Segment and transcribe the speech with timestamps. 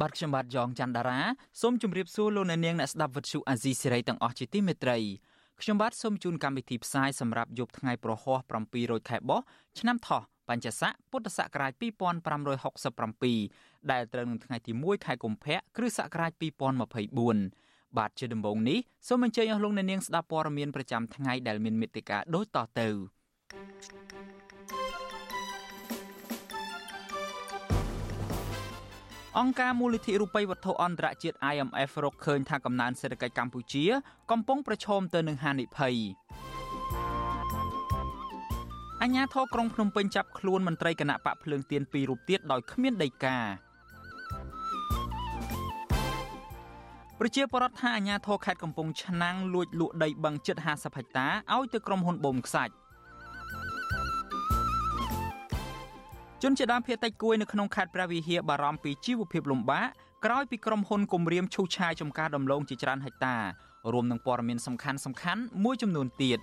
[0.00, 1.20] បាទខ្ញុំបាទយ៉ងច័ន្ទដារា
[1.60, 4.96] សូមជម្រាបសួរលោកអ្នកនាងអ្នកស្ដាប់វិទ្យុអាស៊ីសេរីទាំងអស់ជាទីមេត្រី
[5.60, 8.36] ខ្ញុំបាទសូមជូនកម្មវិធីផ្សាយសម្រាប់យប់ថ្ងៃប្រហោះ
[8.74, 9.40] 700ខែបោះ
[9.78, 16.32] ឆ្នាំថោះបញ្ញស័កពុទ្ធសករាជ2567ដែលត្រូវនឹងថ្ងៃទី1ខែកុម្ភៈគ្រិស្តសករាជ
[17.14, 22.88] 2024បាទជាដំបូងនេះសូមអញ្ជើញអស់លោកអ្នកនាងស្ដាប់ព័ត៌មានប្រចាំថ្ងៃដែលមានមេត្តាដូចតទៅ
[29.36, 33.84] អង្គការមូលនិធិរូបិយវត្ថុអន្តរជាតិ IMF រកឃើញថាកំណើនសេដ្ឋកិច្ចកម្ពុជា
[34.30, 35.96] កំពុងប្រឈមទៅនឹងហានិភ័យ
[39.02, 43.36] អញ្ញាធរក្រុងភ្នំពេញចាប់ខ្លួនមន្ត្រីគណៈបកភ្លើងទៀនពីររូបទៀតដោយគ្មានដីកា
[47.18, 52.74] ប្រជាពលរដ្ឋថាអាញាធរខេត្តកំពង់ឆ្នាំងលួចលក់ដីបឹងជិត50ហិកតាឲ្យទៅក្រុមហ៊ុនបូមខ្សាច់
[56.42, 59.86] ជនជាដើមភៀតតិចគួយនៅក្នុងខេត្តព្រះវិហារបារម្ភពីជីវភាពលំបាក
[60.24, 63.36] ក្រោយពីក្រុមហ៊ុនគម្រាមឈូសឆាយចំការដំឡូងជាច្រើនហិកតា
[63.92, 66.38] រួមនឹងព័ត៌មានសំខាន់សំខាន់មួយចំនួនទៀត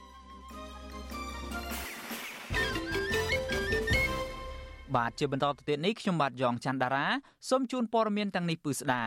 [4.96, 7.06] បាទជាបន្តទៅទៀតនេះខ្ញុំបាទយ៉ងច័ន្ទដារា
[7.50, 9.04] សូមជូនព័ត៌មានទាំងនេះពឺស្ដា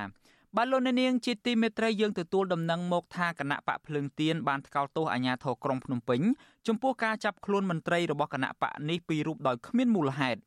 [0.57, 6.21] បាទលោកអ្នកនាងជាទីមេត្រីយើងទទួលដំណឹងមកថាគណៈបកភ្លើងទៀនបានថ្កោលទោសអាជ្ញាធរក្រុងភ្នំពេញ
[6.67, 10.41] ចំពោះការចាប់ខ្លួនមន្ត្រីរបស់គណៈបកនេះពីររូបដោយគ្មានមូលហេតុ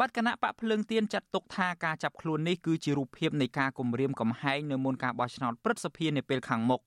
[0.00, 6.80] បាទគណៈបកភ្លើងទៀនចាត់ទុកថាការចាប់ខ្លួននេះគឺជារូបភាពនៃការគំរាមកំហែងនៅមុនការបោះឆ្នោតព្រឹទ្ធសភានាពេលខាងមុខ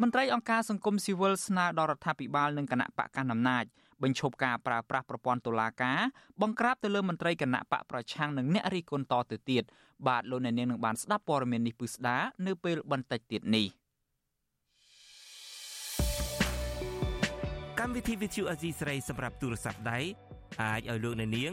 [0.00, 3.64] មន្ត្រីអង្គការសង្គមស៊ីវិលស្នើដល់រដ្ឋាភិបាលនិងគណៈបកកណ្ដាលអំណាច
[4.02, 5.98] បញ្ឈប់ការប្រើប្រាស់ប្រព័ន្ធតុលាការ
[6.42, 9.62] បង្ក្រាបទៅលើមន្ត្រីគណៈបកប្រឆាំងនិងអ្នករិះគន់តទៅទៀត
[10.08, 13.66] បាទលោកអ្នកនាងនឹងបានស្ដាប់ព័ត៌មាននេះពឹស្ដានៅពេលបន្តិចទៀតនេះ
[17.78, 19.98] កម្មវិធី Vithu Azizi ស្រីសម្រាប់ទូរស័ព្ទដៃ
[20.62, 21.52] អាចឲ្យលោកអ្នកនាង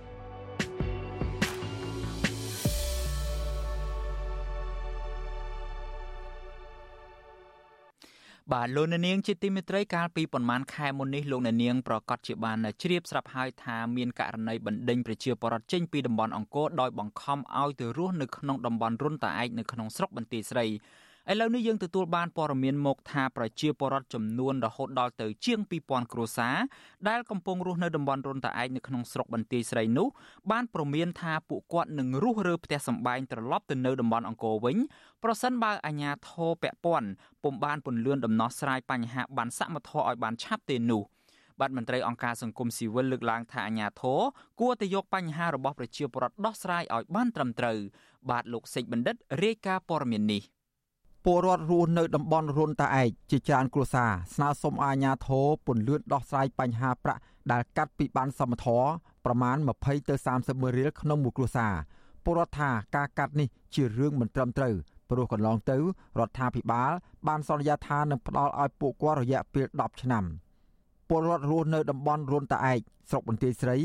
[8.55, 20.65] បាទលោកអ្នកនាងជាទីមេត្រីកាលពីប្រមាណខែមុននេះលោកអ្នកនាងប្រកាសជាបានជ្រាបស្រាប់ហើយថាមានករណីបណ្ដេញប្រជាពលរដ្ឋចេញពីតំបន់អង្គរដោយបង្ខំឲ្យទៅរស់នៅក្នុងតំបន់រុនតាឯកនៅក្នុងស្រុកបន្ទាយស្រី
[21.29, 26.55] ឥឡូវនេះយើងទទួលបានព័ត៌មានមកថាប្រជាពលរដ្ឋចំនួនរហូតដល់ទៅជាង2000គ្រួសារ
[27.09, 30.07] ដែលកំពុងរស់នៅតំបន់រុនតាឯកនៅក្នុងស្រុកបន្ទាយស្រីនោះ
[30.51, 34.77] បានប្រមានថាពួកគាត់នឹងរុះរើផ្ទះសម្បែងត្រឡប់ទៅនៅតំបន់អង្គរវិញ
[35.23, 37.09] ប្រសិនបើអាជ្ញាធរពាក់ព័ន្ធ
[37.43, 41.03] ពុំបានពន្លឿនដំណោះស្រាយបញ្ហាបានសមត្ថភាពឲ្យបានឆាប់ទេនោះ
[41.59, 44.19] បាទមន្ត្រីអង្គការសង្គមស៊ីវិលលើកឡើងថាអាញាធរ
[44.61, 47.77] គួរតែយកបញ្ហារបស់ប្រជាពលរដ្ឋដោះស្រាយឲ្យបានត្រឹមត្រូវ
[48.29, 50.43] បាទលោកសេចបណ្ឌិតរាយការណ៍ព័ត៌មាននេះ
[51.25, 57.21] ពលរដ្ឋរស់នៅតំបន់រុនតាឯកជាច្រើនគ្រួសារស្នើសុំអាជ្ញាធរពន្លឿនដោះស្រាយបញ្ហាប្រាក់
[57.51, 58.83] ដែលកាត់ពីបានសមធរ
[59.25, 61.73] ប្រមាណ20ទៅ30ម៉ឺនរៀលក្នុងមួយគ្រួសារ
[62.23, 64.75] ពលរដ្ឋថាការកាត់នេះជារឿងមិនត្រឹមត្រូវ
[65.09, 65.77] ព្រោះកន្លងទៅ
[66.19, 66.91] រដ្ឋាភិបាល
[67.27, 70.23] បានសន្យាថានឹងផ្ដល់ឲ្យពួកគាត់រយៈពេល10ឆ្នាំ
[71.09, 72.79] ពលរដ្ឋរស់នៅតំបន់រុនតាឯក
[73.09, 73.77] ស្រុកបន្ទាយស្រី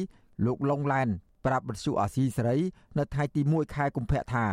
[0.47, 1.09] លោកឡុងឡែន
[1.47, 2.59] ប្រាប់បទសុអាស៊ីសេរី
[2.99, 4.47] នៅថ្ងៃទី1ខែកុម្ភៈថា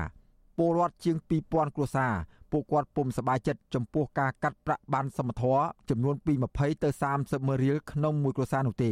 [0.57, 1.17] ពលរដ្ឋជាង
[1.47, 2.13] 2000គ្រួសារ
[2.51, 8.91] ពួកគាត់ពុំសប្បាយចិត្តចំពោះការកាត់ប្រាក់បានសមធម៌ចំនួនពី20ទៅ30ម៉ឺនរៀលក្នុងមួយគ្រួសារនោះទេ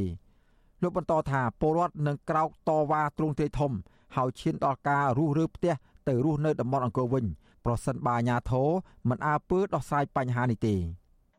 [0.82, 3.72] លោកបន្តថាពលរដ្ឋនឹងក្រោកតវ៉ាទ្រង់ទ្រាយធំ
[4.16, 5.74] ហើយឈានដល់ការរុះរើផ្ទះ
[6.08, 7.26] ទៅរស់នៅតំបន់អង្គរវិញ
[7.66, 8.70] ប្រសិនបើអាជ្ញាធរ
[9.10, 10.76] មិនអើពើដោះស្រាយបញ្ហានេះទេ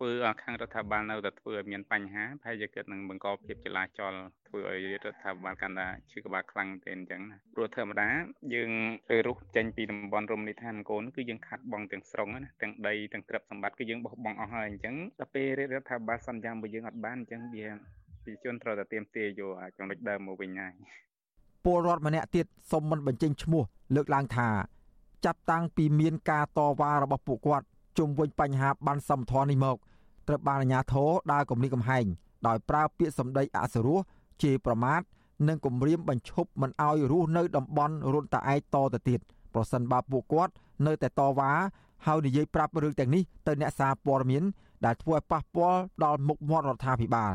[0.02, 4.12] ធ្វើខាងរដ្ឋាភិបាលនៅតែធ្វើឲ្យមានបញ្ហាប្រហែលជាគាត់នឹងបង្កភាពចលាចល
[4.48, 8.08] ធ្វើឲ្យរដ្ឋាភិបាលកាន់តែឈឺក្បាលខ្លាំងទេអញ្ចឹងណាព្រោះធម្មតា
[8.54, 8.70] យើង
[9.06, 17.66] ធ្វើរុះចេញពីតំបន់រមណីយដ្ឋានកូនគឺយើងខាត់បងទាំងស្រុងណាទាំងដីទាំងទ្រព្យសម្បត្តិគឺយើងបោះបង់អស់ហើយអញ្ចឹងដល់ពេលរដ្ឋាភិបាលសន្យាមកយើងអត់បានអញ្ចឹងវា
[18.24, 20.74] ប្រជាជនត្រូវតែទៀមទាយកចំណុចដើមមកវិញហើយ
[21.64, 23.62] ពលរដ្ឋម្នាក់ទៀតសុំមិនបញ្ចេញឈ្មោះ
[23.94, 24.48] លើកឡើងថា
[25.24, 27.66] ចាប់តាំងពីមានការតវ៉ារបស់ពួកគាត់
[27.98, 29.76] ជុំវិញបញ្ហាបានសមធននេះមក
[30.28, 32.04] ត្រូវបានអាជ្ញាធរដើរគំរាមកំហែង
[32.46, 33.98] ដោយប្រើពាក្យសម្ដីអសុរោះ
[34.42, 35.00] ជេរប្រមាថ
[35.48, 39.20] និងគំរាមបញ្ឈប់មិនឲ្យរស់នៅតំបន់រុនតាឯកតទៅទៀត
[39.54, 40.52] ប្រសិនបើពួកគាត់
[40.86, 41.52] នៅតែតវ៉ា
[42.06, 44.42] ហើយនិយាយប្រាប់រឿងទាំងនេះទៅអ្នកសារព័ត៌មាន
[44.84, 47.32] ដែលធ្វើឲ្យប៉ះពាល់ដល់មុខមាត់រដ្ឋាភិបាល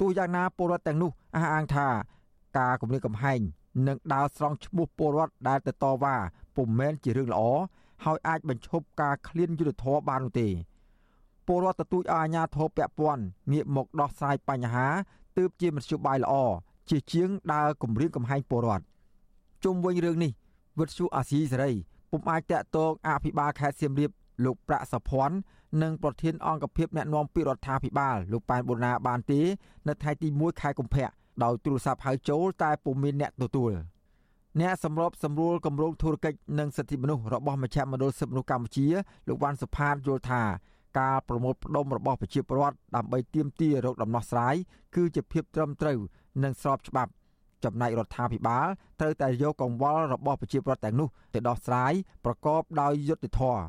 [0.00, 1.88] ទោះយ៉ាងណាពលរដ្ឋទាំងនោះអះអាងថា
[2.58, 3.40] ការគម្រាមកំហែង
[3.86, 6.16] និងដើរស្រង់ឈ្មោះពលរដ្ឋដែលទៅតវ៉ា
[6.56, 7.42] ពុំមែនជារឿងល្អ
[8.04, 10.48] ហើយអាចបញ្ឈប់ការឃ្លានយុទ្ធធរបាននោះទេ
[11.46, 13.22] ពលរដ្ឋទទូចឲ្យអាជ្ញាធរពាក់ព័ន្ធ
[13.52, 14.86] ងាកមកដោះស្រាយបញ្ហា
[15.38, 16.34] ទើបជាមធ្យោបាយល្អ
[16.90, 18.84] ជាជាងដើរគម្រាមកំហែងពលរដ្ឋ
[19.64, 20.32] ជុំវិញរឿងនេះ
[20.78, 21.72] វិទ្យុអាស៊ីសេរី
[22.10, 24.10] ពុំអាចតាក់ទងអភិបាលខេត្តសៀមរាប
[24.44, 25.36] លោកប្រាក់សុភ័ណ្ឌ
[25.82, 29.40] និងប្រធានអង្គភិបអ្នកណែនាំពាក្យរដ្ឋាភិបាលលោកប៉ែនបូណាបានទេ
[29.88, 31.08] នៅថ្ងៃទី1ខែកុម្ភៈ
[31.42, 33.72] ដោយទូរស័ព្ទហៅចូលតែពុំមានអ្នកទទួល
[34.60, 38.86] អ្នកសម្របសម្រួលគម្រោងធុរកិច្ចនិងសិទ្ធិមនុស្សរបស់មជ្ឈមណ្ឌលសិទ្ធិមនុស្សកម្ពុជា
[39.28, 40.42] លោកវ៉ាន់សុផាតយល់ថា
[40.98, 44.54] ការប្រមូលផ្ដុំរបស់ប្រជាពលរដ្ឋដើម្បីទាមទាររកដំណោះស្រាយ
[44.94, 45.98] គឺជាភាពត្រឹមត្រូវ
[46.42, 47.10] និងស្របច្បាប់
[47.64, 48.66] ចំណែករដ្ឋាភិបាល
[49.00, 51.92] ត្រូវតែយកកង្វល់របស់ប្រជាពលរដ្ឋទាំងនោះទៅដោះស្រាយ
[52.24, 53.62] ប្រកបដោយយុត្តិធម៌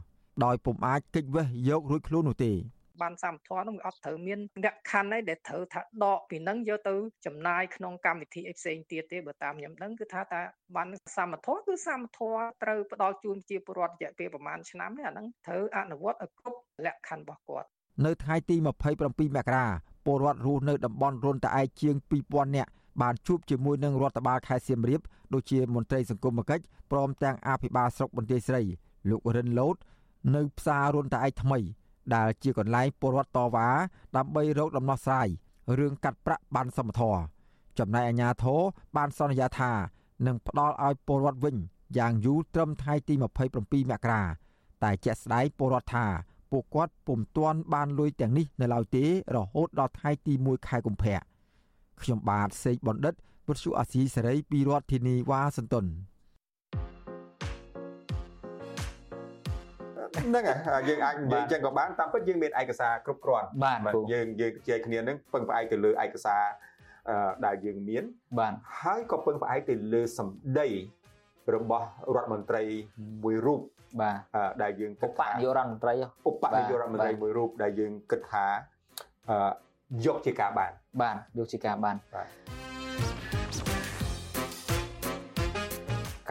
[0.46, 2.52] ដោយពុំអាចគេចវេះយករួចខ្លួននោះទេ
[3.01, 6.95] បានសមត្ថនោះអត់ត្រូវមានលក្ខខណ្ឌអីដែលត្រូវថាដកពីនឹងយកទៅ
[7.25, 10.42] ចំណាយក្នុងកម្មវិធីអីផ្សេងទៀតទេបើតាមខ្ញុំដឹងគឺថាតា
[10.75, 10.88] បាន
[11.18, 12.19] សមត្ថគឺសមត្ថ
[12.63, 17.68] ត្រូវផ្ដល់ជូនជាពលរដ្ឋរយៈពេលប្រហែលឆ្នាំនេះអាហ្នឹងត្រូវអនុវត្តឲ្យគ្រប់លក្ខខណ្ឌរបស់គាត់
[18.06, 19.66] នៅថ្ងៃទី27មករា
[20.06, 25.01] ពលរដ្ឋរស់នៅតំបន់រុនតាឯកជាង2000នាក់បានជួបជាមួយនឹងរដ្ឋបាលខេត្តសៀមរាប
[25.34, 28.62] ដូចជាមន្ត្រីសង្គមគិច្ចព្រមទាំងអភិបាលស្រុកបន្ទាយស្រី
[29.10, 29.75] លោករិនលូត
[30.36, 31.60] នៅផ្សាររុនតាឯកថ្មី
[32.16, 33.68] ដែលជាកន្លែងពលរដ្ឋតវ៉ា
[34.16, 35.28] ដើម្បីរកដំណោះស្រាយ
[35.78, 37.18] រឿងកាត់ប្រាក់បានសមធរ
[37.80, 38.62] ចំណែកអាជ្ញាធរ
[38.98, 39.72] បានសន្យាថា
[40.28, 41.56] នឹងផ្ដល់ឲ្យពលរដ្ឋវិញ
[41.98, 44.22] យ៉ាងយូរត្រឹមថ្ងៃទី27មករា
[44.84, 46.06] តែជាក់ស្ដែងពលរដ្ឋថា
[46.52, 51.20] ពួកគាត់ពុំទាន់បានលុយទាំងនេះនៅឡើយទេរហូតដល់ថ្ងៃទី1ខែកុម្ភៈ
[52.02, 53.14] ខ្ញុំបាទសេកបណ្ឌិត
[53.48, 55.86] វិទ្យុអាស៊ីសេរីពីរដ្ឋធានីវ៉ាស៊ីនតោន
[60.19, 63.80] ហ្នឹងហើយយើងអាចនិយាយចឹងក៏បានតាមពិតយើងមានឯកសារគ្រប់គ្រាន់បាទ
[64.13, 66.44] យើងយើងជជែកគ្នានឹងពឹងផ្អែកទៅលើឯកសារ
[67.45, 68.04] ដែលយើងមាន
[68.39, 70.69] បាទហើយក៏ពឹងផ្អែកទៅលើសម្ដី
[71.56, 72.63] របស់រដ្ឋមន្ត្រី
[73.24, 73.60] មួយរូប
[74.01, 74.18] បាទ
[74.63, 75.94] ដែលយើងគិតថាឧបនាយករដ្ឋមន្ត្រី
[76.30, 78.45] ឧបនាយករដ្ឋមន្ត្រីមួយរូបដែលយើងគិតថា
[80.06, 80.71] យកជាការបាន
[81.01, 82.27] បាទយកជាការបានបាទ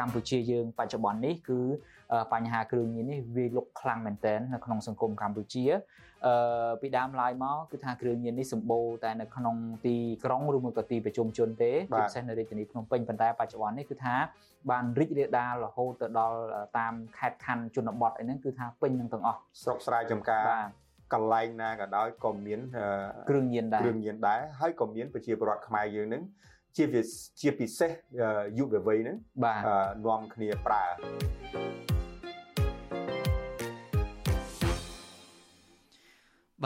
[0.02, 1.60] កម្ពុជាយើងបច្ចុប្បន្ននេះគឺ
[2.32, 5.64] បញ្ហាគ្រឿងញៀននេះវាលុកខ្លាំងមែនទែននៅក្នុងសង្គមកម្ពុជា
[6.26, 9.56] អឺពីដើមឡើយមកគឺថាគ្រឿងញៀននេះសម្បូរតែនៅក្នុង
[9.86, 14.14] ទីក្រុងឬមួយក៏ទីប្រជុំជនទេជាពិសេសនៅរាជធានីភ្នំពេញប៉ុន្តែបច្ចុប្បន្ននេះគឺថា
[14.70, 16.38] បានរីករាលដាលរហូតទៅដល់
[16.78, 20.44] តាមខេត្តខណ្ឌជនបទអីហ្នឹងគឺថាពេញនឹងទាំងអស់ស្រុកស្រែចំការ
[21.12, 22.60] កន្លែងណាក៏ដោយក៏មាន
[23.28, 26.22] គ្រឿងញៀនដែរគ្រឿងញៀនដែរហើយក៏មានប្រជាពលរដ្ឋខ្មែរយើងនឹង
[26.76, 26.84] ជា
[27.40, 27.90] ជាពិសេស
[28.58, 29.16] យុវវ័យហ្នឹង
[30.06, 31.91] នាំគ្នាប្រើ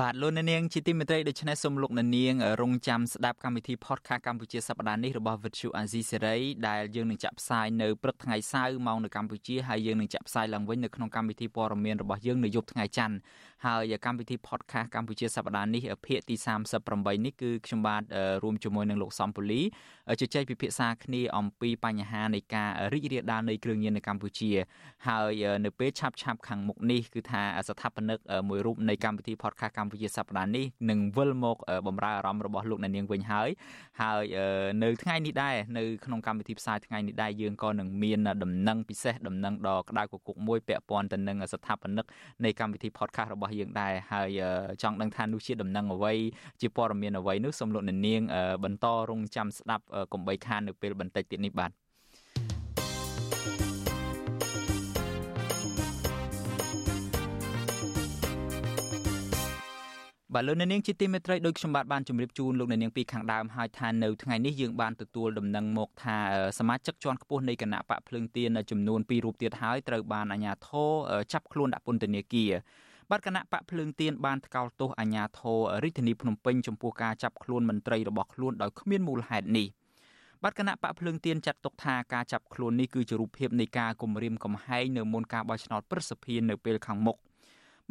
[0.01, 13.17] បាទលោកអ្នកនាងជាទីមេត្រីដូច្នេះសូមលោកអ្នកនាងរងចាំស្ដាប់កម្មវិធី podcast កម្ពុជាសប្តាហ៍នេះរបស់ Vuthu Azizi Serai ដែលយើងនឹងចាក់ផ្សាយនៅព្រឹកថ្ងៃសៅរ៍ម៉ោងនៅកម្ពុជាហើយយើងនឹងចាក់ផ្សាយឡើងវិញនៅក្នុងកម្មវិធីព័ត៌មានរបស់យើងនៅយប់ថ្ងៃច័ន្ទ
[13.67, 16.37] ហើយកម្មវិធី podcast កម្ពុជាសប្តាហ៍នេះភាគទី
[16.81, 18.03] 38នេះគឺខ្ញុំបាទ
[18.43, 19.63] រួមជាមួយនឹងលោកសំពូលី
[20.21, 24.51] ជជែកពិភាក្សាគ្នាអំពីបញ្ហានៃការរីករាលដាលនៃគ្រឿងញៀននៅកម្ពុជា
[25.07, 33.49] ហើយនៅពេលឆាប់ឆាប់ខាងមុខនេះគឺថាស្ថាបនិកមួយរូបនៃកម្មវិធី podcast កម្ពុជាសប្តាហ៍នេះនឹងវិលមកបំរើអារម្មណ៍របស់លោកអ្នកនាងវិញហើយ
[34.01, 34.25] ហើយ
[34.83, 42.07] នៅថ្ងៃនេះដែរនៅក្នុងកម្មវិធីផ្សាយថ្ងៃនេះដែរយើងក៏នឹងមានដំណឹងពិសេសដំណឹងដ៏ក្តៅគគុកមួយពាក់ព័ន្ធទៅនឹងស្ថាបនិក
[42.45, 44.41] នៃកម្មវិធី podcast របស់យើងដែរហើយ
[44.83, 46.13] ចង់ដឹងថានោះជាដំណឹងអ្វី
[46.61, 48.21] ជាព័ត៌មានអ្វីនោះសូមលោកអ្នកនាង
[48.65, 51.86] បន្តរងចាំស្ដាប់កុំបីខាននៅពេលបន្តិចទៀតនេះបាទ
[60.37, 66.17] បាទលោកអ្នកនាងជាទីមេត្រីដោយខ្ញុំបាទបានជម្រាបជូនលោកអ្នកនាងពីខាងដើមហើយថានៅថ្ងៃនេះយើងបានទទួលដំណឹងមកថា
[66.59, 70.91] សមាជិកជាន់ខ្ពស់នៃគណៈបកភ្លើងទៀនចំនួន2រូបទៀតហើយត្រូវបានអាជ្ញាធរ
[71.33, 72.53] ចាប់ខ្លួនដាក់ពន្ធនាគារ
[73.11, 79.67] បាទគណៈបកភ្លើងទៀនបានថ្កោលទោសអាជ្ញាធររាជធានីភ្នំពេញចំពោះការចាប់ខ្លួនមន្ត្រីរបស់ខ្លួនដោយគ្មានមូលហេតុនេះ
[80.43, 87.19] បាទគណៈបកភ្លើងទៀនចាត់ទុកថាការចាប់ខ្លួននេះគឺជារូបភាពនៃការគំរាមកំហែងនៅមុនការបោះឆ្នោតប្រសិទ្ធភាពនៅពេលខាងមុខ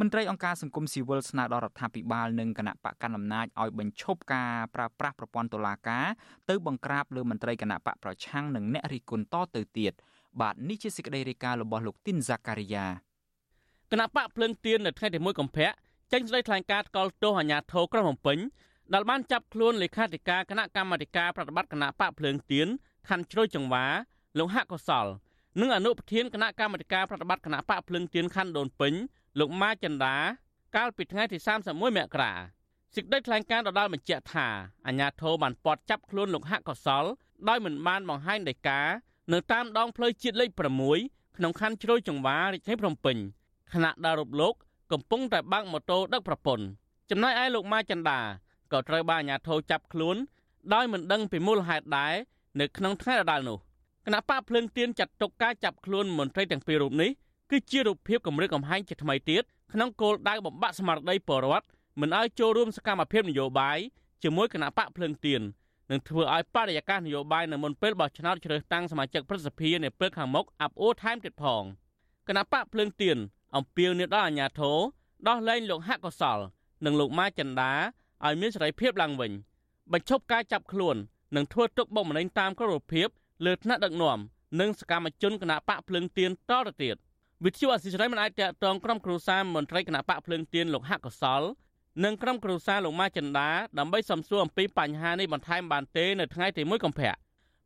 [0.02, 6.06] មន្ត្រីអង្គការសង្គមស៊ីវិលស្នើដល់រដ្ឋាភិបាលនិងគណៈបកកណ្ដាលអំណាចឲ្យបញ្ឈប់ការប្រើប្រាស់ប្រព័ន្ធតុលាការ
[6.50, 9.94] ទៅបង្ក្រាបលើមន្ត្រីគណៈបកប្រឆាំងនិងអ្នករិះគន់តទៅទៀត
[10.42, 12.86] បាទនេះជាសេចក្តីរាយការណ៍របស់លោកទីនហ្សាការីយ៉ា
[13.92, 15.70] គណៈបកភ្លើងទៀននៅថ្ងៃទី1កុម្ភៈ
[16.12, 18.38] ចេញស្តីថ្លែងការណ៍ថ្កោលទោសអាញាធរក្រុងភ្នំពេញ
[18.94, 22.68] ដែលបានចាប់ខ្លួនលេខាធិការគណៈកម្មាធិការប្រតិបត្តិគណៈបកភ្លើងទៀន
[23.10, 23.86] ខណ្ឌជ្រោយចង្វា
[24.38, 25.06] លោកហាក់កុសល
[25.62, 28.94] និងអនុប្រធានគណៈកម្មាធិការប្រតិបត្តិគណៈបកភ្លើងទៀនខណ្ឌដូនពេញ
[29.40, 30.16] លោកម៉ាចិន្តា
[30.76, 32.34] កាលពីថ្ងៃទី31មករា
[32.96, 34.48] សេចក្តីថ្លែងការណ៍ដដាលបញ្ជាក់ថា
[34.88, 37.06] អាញាធរបានពាត់ចាប់ខ្លួនលោកហាក់កុសល
[37.50, 38.82] ដោយមិនបានបង្ហាញដីកា
[39.34, 40.50] នៅតាមដងផ្លូវជាតិលេខ
[40.94, 43.18] 6ក្នុងខណ្ឌជ្រោយចង្វារាជធានីភ្នំពេញ
[43.74, 44.54] ខណៈដែលរូបលោក
[44.92, 46.66] កំពុងតែបើកម៉ូតូដឹកប្រពន្ធ
[47.10, 48.20] ចំណែកឯលោកម៉ាចិន្តា
[48.72, 50.16] ក៏ត្រូវបានអាជ្ញាធរចាប់ខ្លួន
[50.74, 52.14] ដោយមិនដឹងពីមូលហេតុដែរ
[52.60, 53.58] នៅក្នុងថ្ងៃដដែលនោះ
[54.06, 57.12] គណៈបកភ្លើងទៀនចាត់ទុកការចាប់ខ្លួនមន្ត្រីទាំងពីររូបនេះ
[57.52, 61.66] គឺជារូបភាពគម្រិតកំហែងជាថ្មីទៀតក្នុងគោលដៅបំបាក់ស្មារតីពលរដ្ឋ
[62.00, 63.78] មិនឲ្យចូលរួមសកម្មភាពនយោបាយ
[64.24, 65.42] ជាមួយគណៈបកភ្លើងទៀន
[65.92, 71.64] នឹងធ្វើឲ្យបរិយាកាសនយោបាយនៅមុនពេលបោះឆ្នោតជ្រើសតាំងសមាជិកព្រឹទ្ធសភានៅពេលខាងមុខអាប់អួរថែមទៀតផង
[72.28, 73.18] គណៈបកភ្លើងទៀន
[73.56, 74.78] អំពាវនាវដល់អាជ្ញាធរ
[75.28, 76.40] ដោះលែងលោកហាក់កុសល
[76.86, 77.72] និងលោកម៉ាចិន្តា
[78.26, 79.32] ឲ្យមានសេរីភាពឡើងវិញ
[79.94, 80.96] បញ្ឈប់ការចាប់ខ្លួន
[81.36, 83.08] និងធ្វើទុកបុកម្នេញតាមក្រមភាព
[83.46, 84.20] លើថ្នាក់ដឹកនាំ
[84.60, 86.96] និងសកម្មជនគណៈបកភ្លើងទៀនតទៅទៀត
[87.44, 91.42] វិទ្យុអសិរ័យមិនអាចតាក់ទងក្រុមគ្រួសារមន្ត្រីគណៈបកភ្លើងទៀនលោកហកកសល
[92.04, 93.50] និងក្រុមគ្រួសារលោកម៉ាចិន្តា
[93.80, 97.14] ដើម្បីសំសួរអំពីបញ្ហានេះបន្ថែមបានទេនៅថ្ងៃទី1កុម្ភៈ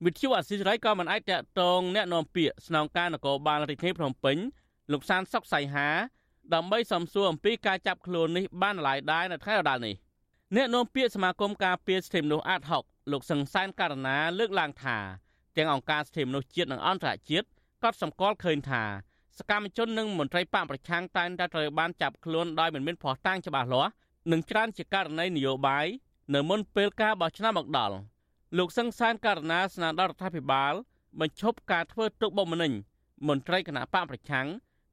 [0.05, 4.37] វិទ្យុអសិរ័យក៏មិនអាចតាក់ទងអ្នកនាំពាក្យស្នងការនគរបាលរាជធានីភ្នំពេញ
[4.91, 5.87] លោកសានសុកសៃហា
[6.53, 9.95] ដើម្បីសំសួរអំពីការចាប់ខ្លួននេះបានឡាយដែរនៅថ្ងៃដដែលនេះ
[10.55, 14.97] អ្នកនាំពាក្យសមាគមការពារសិទ្ធិមនុស្សអាតហុកលោកសង្សានករណាលើកឡើងថា
[15.57, 17.47] ទាំងអង្គការសិទ្ធិមនុស្សជាតិនិងអន្តរជាតិ
[17.83, 18.83] ក៏សម្គាល់ឃើញថា
[19.37, 23.91] សកម្មជននិងមន្ត្រីបកប្រឆាំងតែងតែត្រូវបានចាប់ខ្លួនដោយមិនមានភស្តុតាងច្បាស់លាស់
[24.31, 25.85] និងច្រើនជាករណីនយោបាយ
[26.35, 27.95] នៅមុនពេលការបោះឆ្នោតមកដល់
[28.57, 30.73] លោកសង្សានករណាស្នើដល់រដ្ឋាភិបាល
[31.19, 32.71] បញ្ឈប់ការធ្វើទុកបុកម្នេញ
[33.27, 34.47] មន្ត្រីគណៈបកប្រឆាំង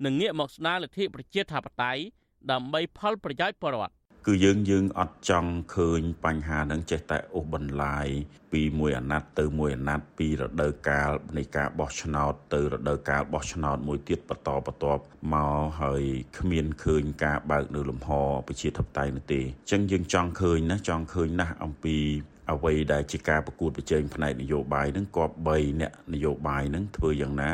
[0.04, 2.02] និងងាកមកស្ដារលទ្ធិប្រជាធិបតេយ្យ
[2.50, 3.94] ដើម្បីផលប្រយោជន៍ប្រជាពលរដ្ឋ
[4.28, 8.06] គឺយើងយើងអត់ចង់ឃើញបញ្ហានឹងចេះតែអូសបន្លាយ
[8.52, 15.02] ពីមួយអាណត្តិទៅមួយអាណត្តិពីរដូវកាលនៃការបោះឆ្នោតទៅរដូវកាលបោះឆ្នោតមួយទៀតបន្តបន្ទាប់
[15.32, 16.02] មកហើយ
[16.38, 18.10] គ្មានឃើញការបើកនៅលំហ
[18.48, 21.96] ប្រជាធិបតេយ្យនោះទេអញ្ចឹងយើងចង់ឃើញណាចង់ឃើញណាស់អំពី
[22.52, 27.50] អ្វីដែលជាការប្រកួតប្រជែងផ្នែកនយោបាយនឹងគប្បីអ្នកនយោបាយនឹងធ្វើយ៉ាងណា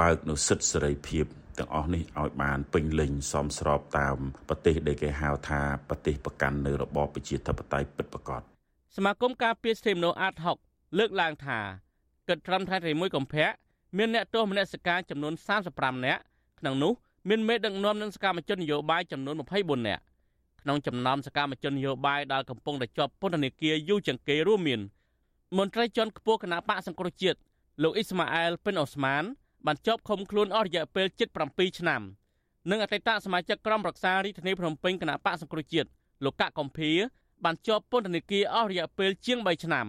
[0.00, 1.26] បើកនៅសិទ្ធិសេរីភាព
[1.58, 8.40] ទាំងអស់នេះឲ្យបានពេញលេញសមស្របតាមប្រទេសដែលគេហៅថាប្រទេសប្រកាន់នៅរបបប្រជាធិបតេយ្យពិតប្រាកដ
[8.96, 10.34] សមាគមការពារសិទ្ធិមនុស្សអាត
[10.66, 11.58] 6លើកឡើងថា
[12.28, 13.48] គិតត្រឹមថ្ងៃទី1កុម្ភៈ
[13.98, 15.32] មានអ្នកទោសមនសិការចំនួន
[15.68, 16.20] 35នាក់
[16.60, 16.92] ក្នុងនោះ
[17.28, 20.02] មានមេដឹកនាំនិងសកម្មជននយោបាយចំនួន24នាក់
[20.62, 24.80] ក្នុងចំណោមសកម្មជននយោបាយដែលកំពុងតែជាប់ពន្ធនាគារយូរជាងគេរួមមាន
[25.58, 27.38] មន្ត្រីជាន់ខ្ពស់គណៈបកសង្គ្រោះជាតិ
[27.82, 29.24] លោកអ៊ីស្ម៉ាអែលពិនអូស្មាន
[29.66, 31.06] បានជាប់ឃុំខ្លួនអស់រយៈពេល
[31.42, 32.02] 7ឆ្នាំ
[32.70, 35.88] និងអតីតសមាជិកក្រុមប្រឹក្សារាជធានីភ្នំពេញគណៈបកសង្គ្រោះជាតិ
[36.24, 36.90] លោកកកកំភី
[37.44, 39.86] បានជាប់ពន្ធនាគារអស់រយៈពេលជាង3ឆ្នាំ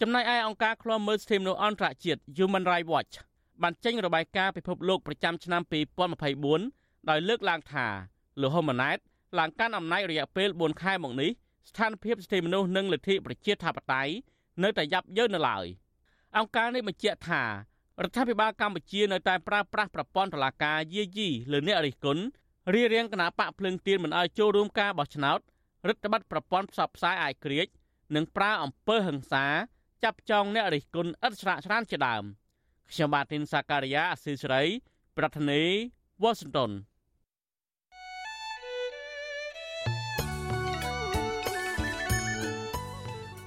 [0.00, 3.14] ចំណែកឯអង្គការឃ្លាំមើលសិទ្ធិមនុស្សអន្តរជាតិ Human Rights Watch
[3.62, 5.62] បានចេញរបាយការណ៍ពិភពលោកប្រចាំឆ្នាំ
[6.36, 7.86] 2024ដោយលើកឡើងថា
[8.40, 8.98] លោកហ៊ុនម៉ាណែត
[9.38, 11.30] ឡើងកាន់អំណាចរយៈពេល4ខែមកនេះ
[11.68, 14.12] ស្ថានភាពសិទ្ធិមនុស្សនិងលទ្ធិប្រជាធិបតេយ្យ
[14.62, 15.66] នៅតែយ៉ាប់យ៉ឺននៅឡើយ
[16.36, 17.42] អង្គការនេះបញ្ជាក់ថា
[18.02, 22.22] រដ្ឋាភិបាលកម្ពុជានៅតែប្រើប្រាស់ប្រព័ន្ធតុលាការយាយីលើអ្នករិះគន់
[22.74, 25.38] រៀបរៀងគណៈបកភ្លើងទៀនមិនឲ្យចូលរួមការបោះឆ្នោត
[25.88, 27.66] រដ្ឋបတ်ប្រព័ន្ធផ្សព្វផ្សាយអាយក្រិច
[28.14, 29.44] និងប្រើអំពើហិង្សា
[30.04, 32.24] ចាប់ចងអ្នករិះគន់ឥតស្រាកស្រានជាដើម
[32.90, 34.64] ខ្ញុំបាទទីនសាការីយ៉ាអស៊ីសេរី
[35.18, 35.70] ប្រធានាធិ
[36.22, 36.70] បតី Washington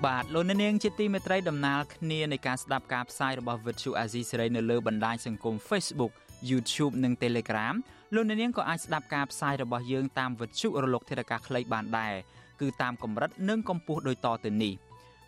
[0.05, 6.11] បាទលោកនាងជាទីមេត្រីដំណើរគ្នានៃការស្ដាប់ការផ្សាយរបស់ Virtual Azizi សេរីនៅលើបណ្ដាញសង្គម Facebook
[6.49, 7.75] YouTube និង Telegram
[8.15, 12.13] លោកនាងក៏អាចស្ដាប់ការផ្សាយរបស់យើងតាម Virtual រលកធាតុអាកាសខ្លីបានដែរ
[12.61, 14.73] គឺតាមកម្រិតនិងកម្ពស់ដូចតទៅនេះ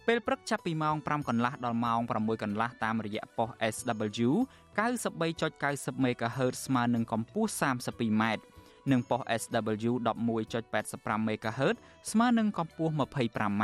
[0.07, 4.29] ពេលព្រឹកចាប់ពីម៉ោង5កន្លះដល់ម៉ោង6កន្លះតាមរយៈប៉ុស SW
[4.77, 8.23] 93.90 MHz ស្មើនឹងកម្ពស់ 32m
[8.91, 9.91] និងប៉ុស SW
[10.47, 11.75] 11.85 MHz
[12.11, 13.63] ស្មើនឹងកម្ពស់ 25m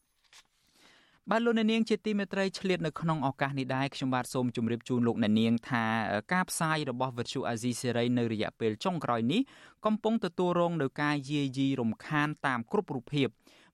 [1.29, 5.85] បាទលោកអ្នកនាងជាទីមេត្រីឆ្លៀតនៅក្នុងឱកាសនេះដែរខ្ញុំបាទសូមជម្រាបជូនលោកអ្នកនាងថា
[6.33, 9.41] ការផ្សាយរបស់វិទ្យុអាស៊ីសេរីនៅរយៈពេលចុងក្រោយនេះ
[9.85, 13.27] កំពុងទទួលរងនឹងការយាយីរំខានតាមគ្រប់រូបភាព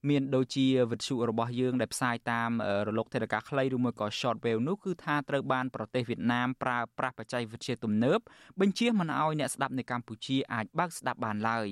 [0.08, 2.50] មានដូចជាវិទ្យុរបស់យើងដែលផ្សាយតាម
[2.86, 8.18] រលកថេរកាខ្លីឬមួយក៏ short wave នោះគឺថាត្រូវបានប្រទេសវៀតណាមប្រើប្រាស់បច្ចេកវិទ្យាទំនើប
[8.60, 11.68] បញ្ជាមិនឲ្យអ្នកស្ដាប់នៅកម្ពុជាអាចបើកស្ដាប់បានឡើយ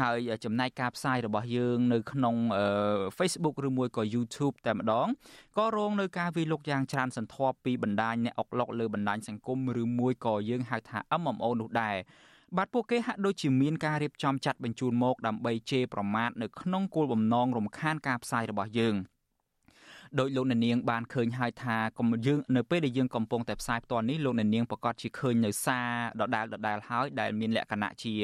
[0.00, 2.36] ហើយចំណែកការផ្សាយរបស់យើងនៅក្នុង
[3.18, 5.08] Facebook ឬមួយក៏ YouTube តែម្ដង
[5.58, 11.96] ក៏រងនៅការវិលុកយ៉ាងច្រើនសន្ធាប់ពីបណ្ដាញអ្នកអុកឡុកលើបណ្ដាញសង្គមឬមួយក៏យើងហៅថា MMO នោះដែរ
[12.56, 18.96] បាទពួកគេហាក់ដូចជាមានការរៀបចំចាត់បញ្ជូនមកដើម្បីជេរប្រមាថនៅក្នុងគោលបំណងរំខានការផ្សាយរបស់យើង។
[20.20, 25.88] ដោយលោកអ្នកនាងបានឃើញហើយថាកុំយើងនៅពេលដែលយើងកំពុងតែផ្សាយផ្ទាល់នេះលោកអ្នកនាងប្រកាសជាឃើញនៅសារ
[26.20, 28.14] ដដែលដដែលហើយដែលមានលក្ខណៈជា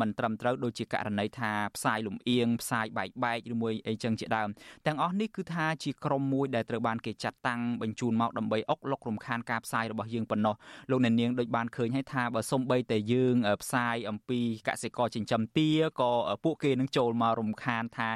[0.00, 4.48] មិនត្រឹមត្រូវដូចជាករណីថាផ្សាយលំអៀងផ្សាយបែកបែកឬមួយអីចឹងជាដើម
[4.86, 10.54] ទាំងអស់នេះគឺថាជាក្រុមមួយដែលត្រូវបានគេចាត់តាំងបញ្ជូនមកដើម្បីអុកលុករំខានការផ្សាយរបស់យើងប៉ុណ្ណោះ
[10.90, 15.70] លោកអ្នកនាងដូចបានឃើញហើយថាបើសំបីតែយើងផ្សាយអំពីកសិករចិញ្ចឹមទា
[16.00, 16.12] ក៏
[16.44, 18.08] ពួកគេនឹងចូលមករំខានថា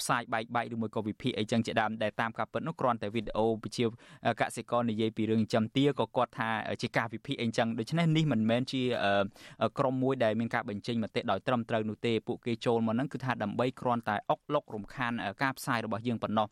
[0.00, 3.84] ផ្សាយបែកបែកឬមួយក៏វិភាគអីចឹងជាដើមដែលតាមការពិតនោះគ្រាន់តែវីដេអូវិជា
[4.40, 6.50] កសិករនិយាយពីរឿងចិញ្ចឹមទាក៏គាត់ថា
[6.82, 8.82] ជាការវិភាគអីចឹងដូច្នេះនេះមិនមែនជា
[9.78, 16.48] ក្រុមមួយដែលមានការបញ្ចេញមតិដោយត្រឹមត្រូវនោះទេពួកគេចូលមកហ្នឹងគឺថាដើម្បីគ្រាន់តែអុកលុករំខានការផ្សាយរបស់យើងប៉ុណ្ណោះ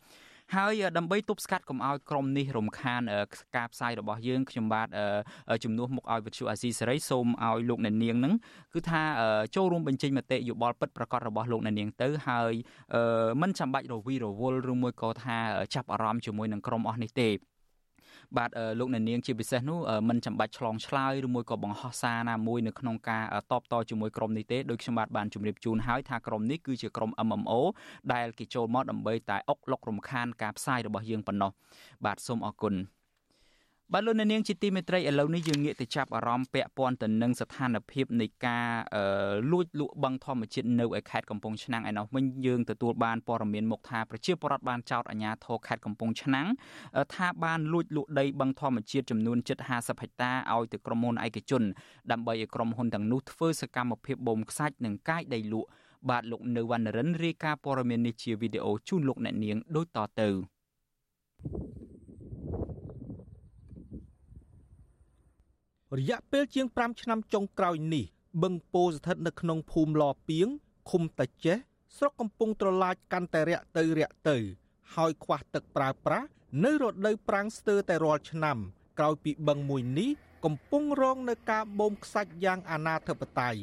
[0.56, 3.02] ហើយដើម្បីទប់ស្កាត់កុំឲ្យក្រុមនេះរំខាន
[3.56, 4.88] ការផ្សាយរបស់យើងខ្ញុំបាទ
[5.64, 8.34] ជំនួសមុខឲ្យវិទ្យុអាស៊ីសេរីសូមឲ្យលោកអ្នកនាងនឹង
[8.74, 9.02] គឺថា
[9.56, 12.52] ចូលរួមបញ្ចេញមតិយោបល់ពិតប្រាកដរបស់លោកអ្នកនាងទៅហើយ
[13.42, 15.38] មិនចាំបាច់រវីរវល់ឬមួយក៏ថា
[15.74, 17.28] ចាប់អារម្មណ៍ជាមួយនឹងក្រុមអស់នេះទេ
[18.38, 27.60] បាទលោកអ្នកនាងជាពិសេសនោះមិនចាំបាច់ឆ្លងឆ្លើយឬមួយក៏បង្ហោះសារណាមួយនៅក្នុងការតបតជាមួយក្រុមនេះទេដោយខ្ញុំបាទបានជម្រាបជូនហើយថាក្រុមនេះគឺជាក្រុម MMO
[28.12, 31.50] ដែលគេចូលមកដើម្បីតែអុកលុករំខានការផ្សាយរបស់យើងប៉ុណ្ណោះ
[32.04, 32.74] បាទសូមអរគុណ
[33.94, 38.68] បាទលោកនាងជាទីមេត្រីឥឡូវនេះយើងងាកទៅចាប់អារម្មណ៍ពាក់ព័ន្ធទៅនឹងស្ថានភាពនៃការ
[39.50, 46.46] លួចលក់បឹងធម្មជាតិនៅឯខេត្តកំពង់ឆ្នាំងឯនោះវិញយើងទទួលបានព័ត៌មានមកថាប្រជាពលរដ្ឋបានចោទអាជ្ញាធរខេត្តកំពង់ឆ្នាំង
[47.14, 51.62] ថាបានលួចលក់ដីបឹងធម្មជាតិចំនួនជិត50ហិកតាឲ្យទៅក្រុមហ៊ុនឯកជន
[52.12, 55.68] ដើម្បីឲ្យក្រុមហ៊ុនទាំងនោះធ្វើសកម្មភាពបូមខ្សាច់និងកាយដីលក់
[56.10, 60.28] បាទលោកនៅវណ្ណរិនរាយការណ៍ព័ត៌មាននេះជាវីដេអូជូនលោកអ្នកនាងដូចតទៅ
[61.42, 61.80] thank you
[65.98, 68.04] រយៈពេលជាង5ឆ្នាំចុងក្រោយនេះ
[68.42, 70.48] បឹងពោស្ថិតនៅក្នុងភូមិឡពីង
[70.90, 71.56] ឃុំតាចេះ
[71.96, 74.36] ស្រុកកំពង់ត្រឡាចកាន់តែរាក់ទៅរាក់ទៅ
[74.94, 76.28] ហើយខ្វះទឹកប្រើប្រាស់
[76.64, 78.58] នៅរដូវប្រាំងស្ទើរតែរាល់ឆ្នាំ
[78.98, 80.10] ក្រោយពីបឹងមួយនេះ
[80.44, 83.60] កំពុងរងនៅការបូមខ្សាច់យ៉ាងអនាធិបតេយ្យ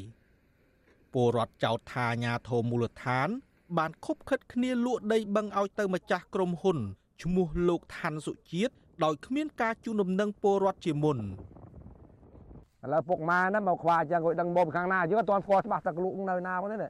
[1.14, 3.30] ពលរដ្ឋចោទថាអាញាធមូលដ្ឋាន
[3.78, 6.80] បានខុបខិតគ្នាលក់ដីបឹងឲ្យទៅម្ចាស់ក្រុមហ៊ុន
[7.24, 11.20] ឈ្មោះលោកឋានសុជាតិដោយគ្មានការជូនដំណឹងពលរដ្ឋជាមុន
[12.84, 16.90] ឥឡូវពុកម៉ែហ្នឹងមកខ្វាចឹងគាត់ដឹងមុំខាងណាយើងអត់ទាន់ស្គាល់ច្បាស់តែលក់នៅណាផងទេ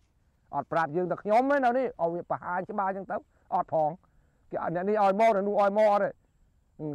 [0.56, 3.15] អត់ប្រាប់យើងតែខ្ញុំទេនៅនេះឲ្យវាបង្ហាញច្បាស់ចឹងទៅ
[3.56, 3.89] អត់ផង
[4.52, 6.10] គេអ្នកនេះឲ្យមកនោះឲ្យមកទេ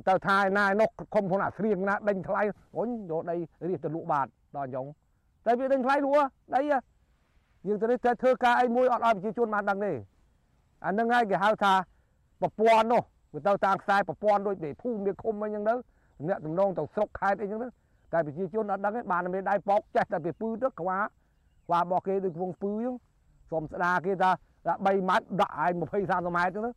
[0.09, 2.43] ទៅថាឯណាឯនោះខំផងអាស្រៀងណាដេញថ្លៃ
[2.77, 3.37] រុញយកដី
[3.69, 4.27] រៀបទៅលក់បាត
[4.57, 4.87] ដល់អញ្ចឹង
[5.47, 9.93] តែវាដេញថ្លៃលក់ដីយើងទៅនេះតែធ្វើការអីមួយអត់ឲ្យប្រជាជនបានដឹងទេ
[10.87, 11.73] អានឹងហើយគេហៅថា
[12.41, 13.03] ប្រព័ន្ធនោះ
[13.35, 15.75] វាទៅតាមខ្សែប្រព័ន្ធដូចភូមិវាឃុំអីចឹងទៅ
[16.29, 17.69] អ្នកតំណងទៅស្រុកខេត្តអីចឹងទៅ
[18.13, 20.99] តែប្រជាជនអត់ដឹងទេបានមានដៃប៉ោកចេះតែពីពឺទៅខ្វា
[21.67, 22.95] ខ្វារបស់គេដូចវងពឺហ្នឹង
[23.51, 24.31] សុំស្ដាគេថា
[24.71, 26.71] 3ម៉ាត់ដាក់ឲ្យ20 30ម៉ែត្រទៅ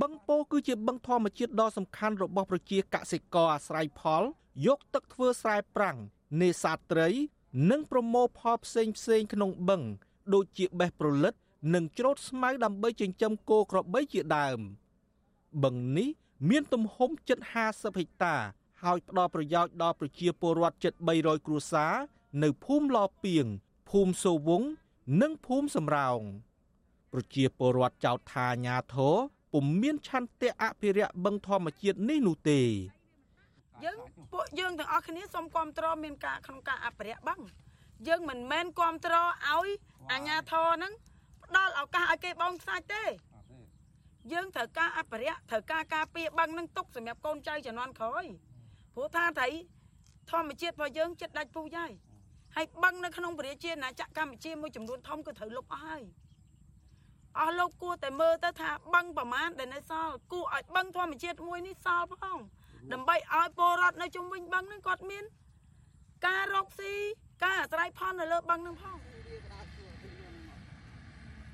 [0.00, 4.22] បឹងពោគឺជាបឹងធម្មជាតិដ៏សំខាន់របស់ប្រជាកសិករអាស្រ័យផល
[4.66, 5.96] យកទឹកធ្វើស្រែប្រាំង
[6.42, 7.08] នេសាទត្រី
[7.70, 9.82] និងប្រមូលផលផ្សេងផ្សេងក្នុងបឹង
[10.34, 11.34] ដូចជាបេះប្រលិត
[11.74, 14.58] និងច្រូតស្មៅដើម្បីចិញ្ចឹមគោក្របីជាដើម
[15.62, 16.08] បឹងនេះ
[16.50, 18.36] មានទំហំជិត50ហិកតា
[18.82, 21.94] ហើយផ្ដល់ប្រយោជន៍ដល់ប្រជាពលរដ្ឋជិត300គ្រួសារ
[22.42, 23.46] នៅភូមិឡពីង
[23.90, 24.62] ភូមិសូវង
[25.22, 26.20] និងភូមិសំរោង
[27.12, 29.16] ប្រជាពលរដ្ឋចោទថាអាញាធរ
[29.52, 32.60] ពុំមានឆន្ទៈអភិរក្សបឹងធម្មជាតិនេះនោះទេ
[33.84, 33.98] យើង
[34.32, 37.40] ពួកយើងទាំងអស់គ្នាសូមគ្រប់គ្រងមានការក្នុងការអភិរក្សបឹង
[38.08, 39.68] យើងមិនមែនគ្រប់គ្រងឲ្យ
[40.12, 40.92] អាញាធរហ្នឹង
[41.44, 43.04] ផ្ដល់ឱកាសឲ្យគេបោងខ្សាច់ទេ
[44.30, 48.24] យើងត្រូវការអភិរក្សត្រូវការការពារបឹងនឹងទុកសម្រាប់កូនចៅជំនាន់ក្រោយ
[48.94, 49.48] ព្រោះថាត្រី
[50.30, 51.92] ធម្មជាតិរបស់យើងចិត្តដាច់ពូជហើយ
[52.56, 56.02] ហើយបឹងនៅក្នុងប្រជាជាតិណាចក្រកម្ពុជាមួយចំនួនធំក៏ត្រូវលុបអស់ហើយ
[57.38, 62.38] អស់លោកគួរតែមើលទៅថាបឹងប្រមាណដែលនៅសល់គួរឲ្យបឹងធម្មជាតិមួយនេះសល់ផង
[62.92, 65.24] ដើម្បីឲ្យពលរដ្ឋនៅជុំវិញបឹងនឹងគាត់មាន
[66.26, 66.92] ការរកស៊ី
[67.42, 68.96] ការអាស្រ័យផលនៅលើបឹងនឹងផង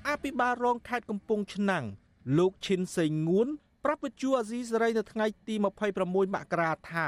[0.07, 1.85] អអភិបាលរងខេត្តកំពង់ឆ្នាំង
[2.37, 3.47] លោកឈិនសេងងួន
[3.85, 5.55] ប្រាប់វិទ្យុអាស៊ីសេរីនៅថ្ងៃទី
[5.95, 7.07] 26មករាថា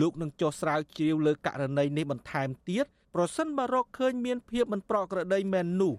[0.00, 5.94] លោកនឹងចុះស្រាវជ្រាវលើករណីនេះបន្ថែមទៀតប្រសិនបើរកឃើញមានភាពមិនប្រក្រតីមែននោះ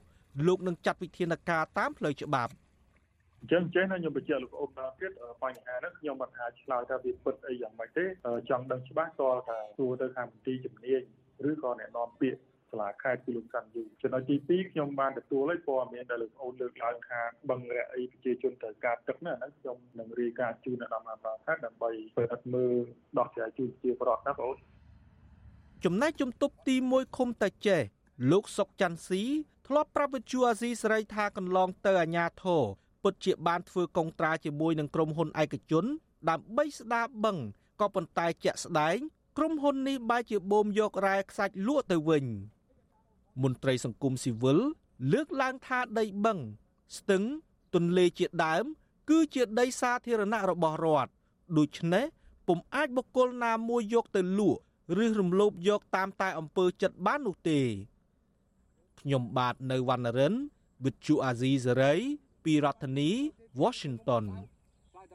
[0.48, 2.52] លោកនឹងចាត់វិធានការតាមផ្លូវច្បាប់
[3.42, 5.12] អញ្ចឹងចេះណាខ្ញុំបញ្ជាក់លោកប្អូនដល់ទៀត
[5.44, 8.06] បញ្ហាហ្នឹងខ្ញុំមិនអាចឆ្លើយថាវាពិតអីយ៉ាងម៉េចទេ
[8.50, 11.02] ចង់ដឹងច្បាស់តើថាសួរទៅខាងមន្ទីរជំនាញ
[11.50, 12.40] ឬក៏អ្នកនាំពាក្យ
[12.74, 22.74] សាលាខេត្តគឺលោកកាន់យូចំណុចទី2ខ្ញុំបានទទួលឲ្យព័ត៌មានដែលលោកអូនលើកឡើងថាបឹងរអីប្រជាជនត្រូវការទឹកណាហ្នឹងខ្ញុំនឹងរាយការណ៍ជូនដល់អាជ្ញាខេត្តដើម្បីពិនិត្យមើល
[23.18, 24.58] ដោះស្រាយជូនជាប្រវត្តិណាបងអូន
[25.86, 27.82] ចំណែកជំទប់ទី1ឃុំតាចេះ
[28.32, 29.24] លោកសុកច័ន្ទស៊ី
[29.68, 32.64] ធ្លាប់ប្រាប់វិទ្យុអាស៊ីសេរីថាកន្លងទៅអាញាធរ
[33.04, 35.86] ពិតជាបានធ្វើកុងត្រាជាមួយនឹងក្រុមហ៊ុនឯកជន
[36.30, 37.38] ដើម្បីស្ដារបឹង
[37.82, 39.00] ក៏ប៉ុន្តែជាក់ស្ដែង
[39.38, 42.26] ក្រុមហ៊ុននេះបែរជាបូមយករ៉ែខ្សាច់លក់ទៅវិញ
[43.42, 44.60] មន្ត្រីសង្គមស៊ីវិល
[45.14, 46.40] លើកឡើងថាដីបឹង
[46.98, 47.24] ស្ទឹង
[47.74, 48.64] ទន្លេជាដើម
[49.10, 51.12] គឺជាដីសាធារណៈរបស់រដ្ឋ
[51.58, 52.06] ដូច្នេះ
[52.48, 54.62] ពុំអាចបុគ្គលណាមួយយកទៅលក់
[55.04, 57.60] ឬរំលោភយកតាមតែអំពើចិត្តបាននោះទេ
[59.00, 60.34] ខ្ញុំបាទនៅវណ្ណរិន
[60.84, 62.00] with Chu Azizi Saray
[62.44, 63.10] ពីរដ្ឋធានី
[63.62, 64.26] Washington
[64.96, 65.08] បាទ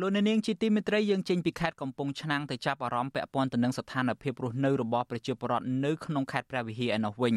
[0.00, 7.34] លោកនាងជាទីមេត្រីយើងចេញពីខេត្តកំពង់ឆ្នាំងទៅចាប់អារម្មណ៍ពាក់ព័ន្ធទៅនឹងស្ថានភាពរស់នៅរបស់ប្រជាពលរដ្ឋនៅក្នុងខេត្តព្រះវិហារឯណោះវិញ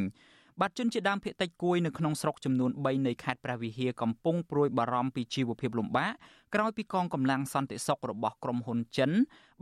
[0.61, 6.11] បាទជនជាដើមភៀតតិចគួយនៅក្នុងស្រុកចំនួន3នៃខេត្តព្រះវិហារកំពុងព្រួយបារម្ភពីជីវភាពលំបាក
[6.55, 9.11] ក្រោយពីកងកម្លាំងសន្តិសុខរបស់ក្រុមហ៊ុនចិន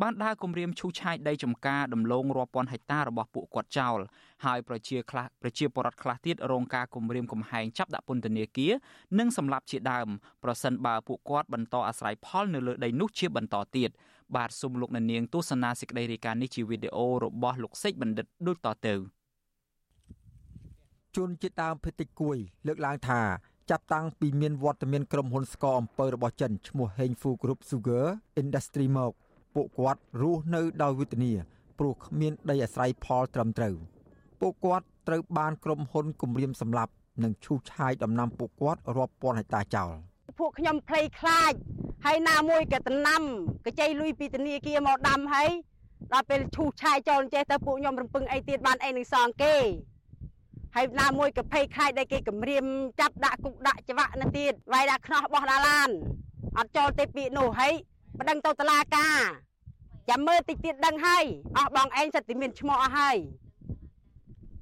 [0.01, 3.99] បានដើរគម្រាមឈូសឆាយដីចំការដំឡូងរាប់ពាន់ហិកតារបស់ពួកគាត់ចោល
[4.45, 8.73] ហើយប្រជាខ្លះប្រជាពលរដ្ឋខ្លះទៀតរងការគំរាមកំហែងចាប់ដាក់ពន្ធនាគារ
[9.19, 10.07] និងសម្លាប់ជាដើម
[10.43, 13.89] ប្រសិនបើពួកគាត់បន្តអាស្រ័យផលនៅលើដីនោះជាបន្តទៀត
[14.35, 18.95] បាទសូមលោកអ្នកនាងទស្សនាសេចក្តីរាយការណ៍នេះជាវីដេអូរបស់លោកសេចបណ្ឌិតដូចតទៅ
[21.15, 23.21] ជនជាតិដើមភេតិចគួយ លើកឡើងថា
[23.69, 28.05] ចាប់តាំងពីមានវត្តមានក្រុមហ៊ុនស្ករអំពៅរបស់ចិនឈ្មោះ Heng Fu Group Sugar
[28.41, 29.11] Industry មក
[29.55, 31.31] ពួកគាត់រស់នៅដោយវេទនា
[31.79, 33.75] ព្រោះគ្មានដីអាស្រ័យផលត្រឹមត្រូវ
[34.41, 36.91] ពួកគាត់ត្រូវបានក្រុមហ៊ុនគំរាមសម្លាប់
[37.23, 39.91] និងឈូសឆាយដំណាំពួកគាត់រាប់ពាន់ហិកតាចោល
[40.39, 41.53] ពួកខ្ញុំភ័យខ្លាច
[42.05, 43.21] ហើយណាមួយក៏ដំណាំ
[43.65, 45.49] កចៃលុយពីធនាគារមកដាំហើយ
[46.13, 49.55] ដល់ពេលឈូសឆាយចោលចេះទៅពួកខ្ញុំរំពឹងអីទៀតបានអីនឹងសងគេ
[50.75, 52.65] ហើយណាមួយក៏ភ័យខ្លាចដែលគេគម្រាម
[52.99, 55.89] ចាប់ដាក់គុកដាក់ច្បាក់នៅទៀតវាយដាក់ខ្នោះបោះដាឡាន
[56.57, 57.73] អត់ចូលទេពាក្យនោះហើយ
[58.19, 59.17] ប្តឹងទៅតុលាការ
[60.09, 61.23] ចាំមើលតិចទៀតដឹងហើយ
[61.57, 63.17] អស់បងឯងសិតតែមានឈ្មោះអស់ហើយ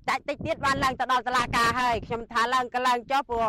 [0.10, 3.48] ដាច់តិចទៀតបានឡើងទៅដល់តុលាការហើយខ្ញុំថាឡើងក៏ឡើងចុះព្រោះ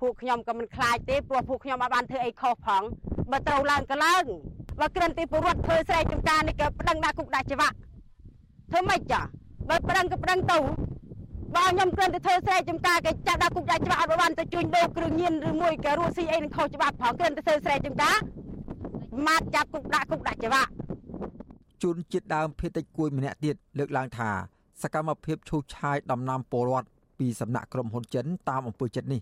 [0.00, 2.82] ពួកខ្ញុំក៏មិនខ្លាចទេព្រោះពួកខ្ញុំអាចបានធ្វើអីខុសផង
[3.30, 4.24] បើត្រូវឡើងក៏ឡើង
[4.80, 7.76] បើក្រិនទីពលរដ្ឋធ្វើស្រែចម្ការនេះក៏ប្តឹងដាក់គុកដាក់ច្បាក់
[8.70, 9.20] ធ្វើម៉េចចា
[9.68, 10.58] បើប្តឹងក៏ប្តឹងទៅ
[11.56, 18.16] បើខ្ញុំគ្រាន់តែធ្វើស្រែចម្ការគេចាប់ដាក់គុកដាក់ច្បាប់អត់បានទៅជួញដូរគ្រឿងញៀនឬមួយក៏រស់ស៊ីអីនឹងខុសច្បាប់ផងគ្រាន់តែធ្វើស្រែចម្ការ
[19.26, 20.70] ម៉ាត់ចាប់គុកដាក់គុកដាក់ច្បាប់
[21.82, 24.30] ជនជាតិដើមភេតិចគួយម្នាក់ទៀតលើកឡើងថា
[24.82, 29.20] សកម្មភាពឈូសឆាយដំណាំពលរដ្ឋពីសំណាក់ក្រុមហ៊ុនចិនតាមអំពើចិត្តនេះ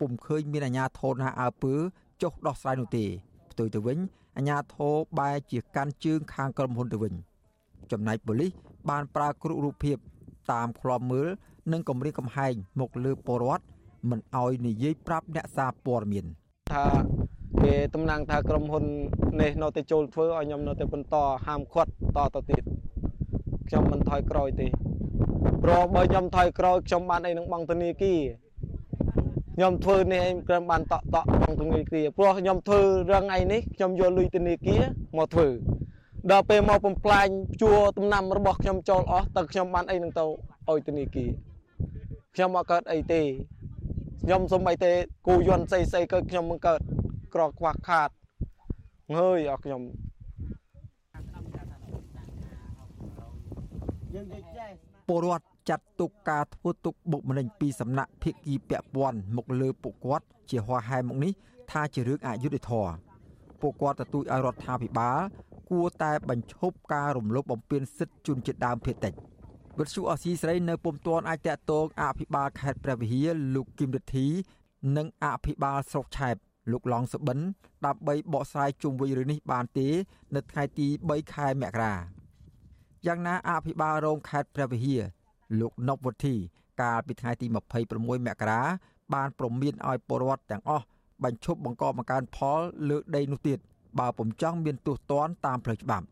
[0.00, 1.74] ពុំឃើញមានអាជ្ញាធរណាអើពើ
[2.22, 3.04] ចុះដោះស្រាយនោះទេ
[3.50, 3.98] ផ្ទុយទៅវិញ
[4.36, 7.14] អាជ្ញាធរបែរជាកាន់ជើងខាងក្រុមហ៊ុនទៅវិញ
[7.92, 8.50] ចំណែកប៉ូលីស
[8.90, 9.96] បានប្រើគ្រុរូបភាព
[10.52, 11.28] តាមឃ្លាំមើល
[11.72, 13.64] និងគម្រាមកំហែងមកលើពលរដ្ឋ
[14.10, 16.24] មិនអោយនិយាយប្រាប់អ្នកសារព័ត៌មាន
[16.72, 16.84] ថា
[17.62, 18.84] គេតំណាងថាក្រុមហ៊ុន
[19.40, 22.62] នេះនៅតែចូលធ្វើឲ្យខ្ញុំនៅតែបន្តហាមឃាត់តទៅទៀត
[23.68, 24.66] ខ្ញុំមិនថយក្រោយទេ
[25.62, 28.20] ព្រោះបើខ្ញុំថយក្រោយខ្ញុំបានអីនឹងបង់ធនាគារ
[29.56, 34.82] ខ្ញុំធ្វើនេះឯងគ្រាន់បានតក់តក់បង់ធនាគារព្រោះខ្ញុំធ្វើរឿងឯនេះខ្ញុំយកលុយធនាគារ
[35.16, 35.48] មកធ្វើ
[36.30, 37.28] ដល់ពេលមកបំផ្លាញ
[37.62, 40.24] ជួដំណាំរបស់ខ្ញុំចូលអស់តើខ្ញុំបានអីនឹងទៅ
[40.70, 41.30] ឲ្យធនាគារ
[42.34, 43.22] ខ្ញុំអត់កើតអីទេ
[44.22, 44.92] ខ្ញុំសុំអីទេ
[45.26, 46.80] គូយន់ស្អីស្អីកើតខ្ញុំមិនកើត
[47.34, 48.08] ក្រខ្វះខាត
[49.16, 49.82] ហើយអស់ខ្ញុំ
[55.08, 61.32] ពលរដ្ឋចាត់ទុកការធ្វើទុកបុកម្នេញពីសំណាក់ភិក្ខីពាក់ព័ន្ធមកលើពួកគាត់ជាហោះហែមកនេះ
[61.70, 62.94] ថាជារឿងអយុត្តិធម៌
[63.60, 65.18] ពួកគាត់ទទូចឲ្យរដ្ឋាភិបាល
[65.70, 69.14] គួរតែបញ្ឈប់ការរំលោភបំពានសិទ្ធិជនជាតិដើមភាគតិច
[69.78, 74.26] វិទ្យុអស៊ីស្រីនៅពុំទាន់អាចតកតងអភិបាលខេត្តព្រះវិហារលោកគឹមរិទ្ធី
[74.96, 76.36] និងអភិបាលស្រុកឆែប
[76.72, 77.38] លោកឡងសុបិន
[77.86, 79.88] ដើម្បីបកស្រាយជុំវិញរឿងនេះបានទេ
[80.34, 81.94] នៅថ្ងៃទី3ខែមករា
[83.06, 85.02] យ៉ាងណាអភិបាលរងខេត្តព្រះវិហារ
[85.60, 86.34] លោកណប់វុធី
[86.80, 87.46] កាលពីថ្ងៃទី
[87.86, 88.62] 26មករា
[89.14, 90.84] បានព្រមានឲ្យពលរដ្ឋទាំងអស់
[91.24, 93.58] បញ្ឈប់បង្កបង្កើនផលលើដីនោះទៀត
[93.98, 96.06] បើពុំចង់មានទោសទណ្ឌតាមផ្លូវច្បាប់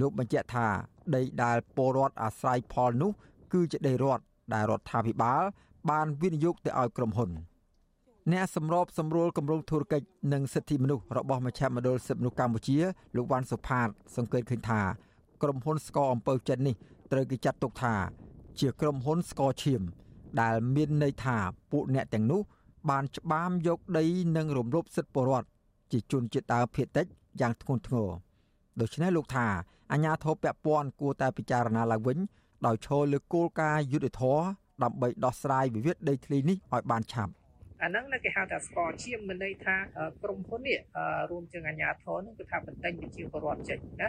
[0.00, 0.66] លោកបញ្ជាក់ថា
[1.14, 3.10] ដីដែលពលរដ្ឋអាស្រ័យផលនោះ
[3.52, 4.22] គឺជាដីរដ្ឋ
[4.54, 5.42] ដែលរដ្ឋាភិបាល
[5.90, 7.30] បានវិនិយោគទៅឲ្យក្រុមហ៊ុន
[8.32, 12.78] អ្នកសម្របសម្រួលគម្រោងធុរកិច្ចនិងសិទ្ធិមនុស្សរបស់មជ្ឈមណ្ឌលសិទ្ធិមនុស្សកម្ពុជា
[13.16, 14.80] លោកវ៉ាន់សុផាត សង្កេតឃើញថា
[15.42, 16.74] ក្រុមហ៊ុនស្ករអំពៅចិននេះ
[17.12, 17.94] ត្រូវគេចាត់ទុកថា
[18.60, 19.82] ជាក្រុមហ៊ុនស្ករឈាម
[20.40, 21.36] ដែលមានន័យថា
[21.72, 22.40] ពួកអ្នកទាំងនោះ
[22.90, 24.04] បានច្បាមយកដី
[24.36, 25.48] និងរំលោភសិទ្ធិពលរដ្ឋ
[25.92, 27.06] ជាជនជាតិដើមភាគតិច
[27.40, 28.08] យ៉ាងធ្ងន់ធ្ងរ
[28.80, 29.46] ដូច្នេះលោកថា
[29.92, 32.18] អាញាធរពពាន់គួរតែពិចារណាឡើងវិញ
[32.66, 34.42] ដោយឈលលើគោលការណ៍យុត្តិធម៌
[34.82, 37.32] ដើម្បីដោះស្រាយវិវាទដីធ្លីនេះឲ្យបានឆាប់
[37.82, 39.76] អាហ្នឹងគេហៅថាស្កឈាមមានន័យថា
[40.22, 40.78] ក្រុមហ៊ុននេះ
[41.30, 44.08] រួមទាំងអាជ្ញាធរនឹងគឺថាបន្តែងប្រជាពលរដ្ឋចេញណា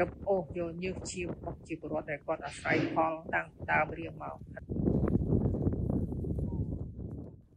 [0.00, 4.36] រឹបអូសយកញើសឈាមរបស់ប្រជាពលរដ្ឋដែលគាត់អាស្រ័យផលតាំងដើមរៀងមក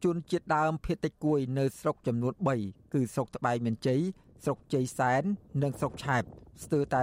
[0.04, 4.02] ជនជាតិដើមភៀតតិចគួយនៅស្រុកចំនួន3គឺស្រុកត្បែងមានជ័យ
[4.44, 5.24] ស្រុកជ័យសែន
[5.64, 6.24] និងស្រុកឆែប
[6.64, 7.02] ស្ទើរតែ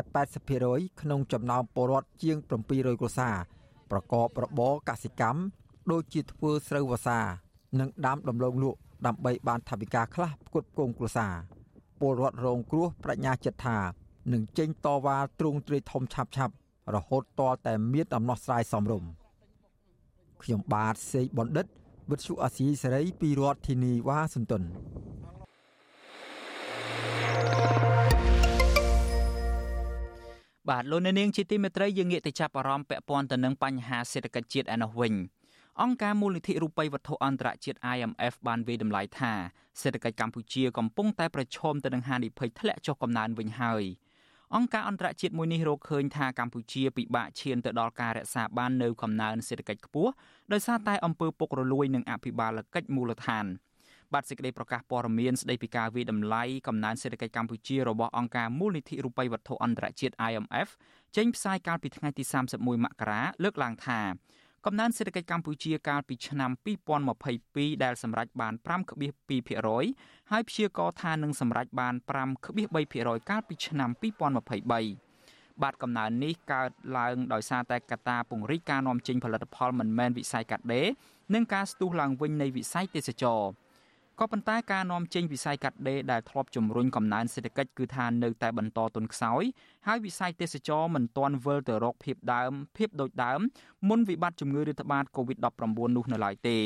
[0.48, 3.36] 80%ក្នុងចំណោមពលរដ្ឋជាង700គ្រួសារ
[3.90, 5.40] ប្រកបរបរកសិកម្ម
[5.92, 7.20] ដូចជាធ្វើស្រូវវស្សា
[7.80, 11.32] និងដាំដំឡូងលក់ដើម្បីបានថវិកាខ្លះផ្គត់ផ្គង់គ្រួសារ
[12.00, 13.78] ពលរដ្ឋរងគ្រោះបញ្ញាចិត្តថា
[14.32, 16.54] នឹងចេញតវ៉ាទ្រង់ទ្រាយធំឆាប់ឆាប់
[16.94, 19.10] រហូតតតែមានដំណោះស្រាយសមរម្យ
[20.42, 21.66] ខ្ញុំបាទសេកបណ្ឌិត
[22.10, 24.62] វិទ្យុអាស៊ីសេរីពីរដ្ឋធានីវ៉ាស៊ីនតោន
[30.72, 35.14] បាទលោកអ្នកនាងជាទីមេត្រីយើងងាកទៅចាប់អារម្មណ៍ពាក់ព័ន្ធទៅនឹងបញ្ហាសេដ្ឋកិច្ចជាតិឯនោះវិញ
[35.82, 39.32] អង្គការមូលនិធិរូបិយវត្ថុអន្តរជាតិ IMF បានវាយតម្លៃថា
[39.80, 43.84] សេដ្ឋកិច្ចកម្ពុជាកំពុងតែប្រឈមទៅនឹងហានិភ័យធ្លាក់ចុះកំណើនវិញហើយ
[44.54, 50.12] អង្គការអន្តរជាតិមួយនេះរកឃើញថាកម្ពុជាពិបាកឈានទៅដល់ការរក្សាបាននូវកំណើនសេដ្ឋកិច្ចខ្ពស់
[50.52, 53.46] ដោយសារតែអំពើពុករលួយនិងអភិបាលកិច្ចមូលដ្ឋាន
[54.14, 60.68] បាទសេចក្តីប្រកាសព័ត៌មានស្តីពីការវិតម្លៃកំណើនសេដ្ឋកិច្ចកម្ពុជារបស់អង្គការមូលនិធិរូបិយវត្ថុអន្តរជាតិ IMF
[61.16, 64.00] ចេញផ្សាយកាលពីថ្ងៃទី31មករាលើកឡើងថា
[64.66, 66.50] កំណើនសេដ្ឋកិច្ចកម្ពុជាកាលពីឆ្នាំ
[67.16, 68.54] 2022ដែលសម្រេចបាន
[69.22, 71.94] 5.2%ហើយព្យាករថានឹងសម្រេចបាន
[72.62, 75.12] 5.3%កាលពីឆ្នាំ2023
[75.62, 80.86] បាទកំណើននេះកើតឡើងដោយសារតែកត្តាពង្រីកការនាំចេញផលិតផលមិនមែនវិស័យកាត់ដេរ
[81.34, 83.50] និងការស្ទុះឡើងវិញនៃវិស័យទេសចរណ៍
[84.24, 89.42] ក៏ប៉ុន្តែការនាំចេញវិស័យកាត់ដេរដែលធ្លាប់ជំរុញកំណើនសេដ្ឋកិច្ចគឺថានៅតែបន្តទន់ខ្សោយ
[89.86, 93.40] ហើយវិស័យទេសចរមិនទាន់វិលទៅរកភាពដើមភាពដូចដើម
[93.88, 96.58] មុនវិបត្តិជំងឺរាតត្បាត COVID-19 នោះនៅឡើយទេ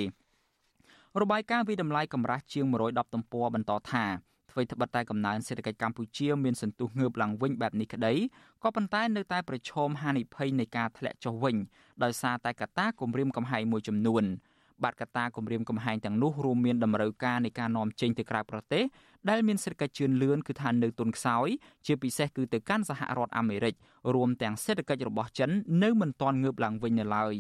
[1.21, 4.05] របាយការណ៍វិតម្លៃកម្រាស់ជាង110ទំព័របន្តថា
[4.51, 8.15] អ្វីត្បិតតែកំណើនសេដ្ឋកិច្ចកម្ពុជាមានសន្ទុះងើបឡើងវិញបែបនេះក្តី
[8.63, 11.57] ក៏ប៉ុន្តែនៅតែប្រឈមហានិភ័យនៃការធ្លាក់ចុះវិញ
[12.03, 14.27] ដោយសារតែកត្តាគំរាមកំហែងមួយចំនួន។
[14.85, 18.85] បាទកត្តាគម្រាមកំហែងទាំងនោះរួមមានតម្រូវការនៃការនាំចេញទៅក្រៅប្រទេស
[19.31, 21.49] ដែលមានសេដ្ឋកិច្ចជឿនលឿនគឺថានៅទុនខ្សោយ
[21.87, 23.75] ជាពិសេសគឺទៅកាន់សហរដ្ឋអាមេរិក
[24.15, 25.51] រួមទាំងសេដ្ឋកិច្ចរបស់ចិន
[25.83, 27.35] នៅមិនទាន់ងើបឡើងវិញនៅឡើយ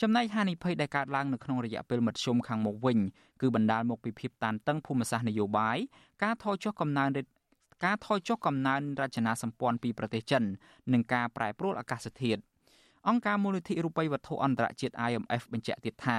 [0.00, 2.98] ចំណែកហានិភ័យដែលកើតឡើងនៅក្នុងរយៈពេលមធ្យមខាងមុខវិញ
[3.40, 5.78] គឺបណ្ដាលមកពីភាពតានតឹងភូមិសាស្ត្រនយោបាយ
[6.22, 7.10] ការថយចុះកំណើន
[7.84, 10.42] ការថយចុះកំណើនរចនាសម្ព័ន្ធពីប្រទេសចិន
[10.92, 12.40] និងការប្រែប្រួលអាកាសធាតុ
[13.08, 16.18] អង្គការមូលនិធិរូបិយវត្ថុអន្តរជាតិ IMF បញ្ជាក់ទៀតថា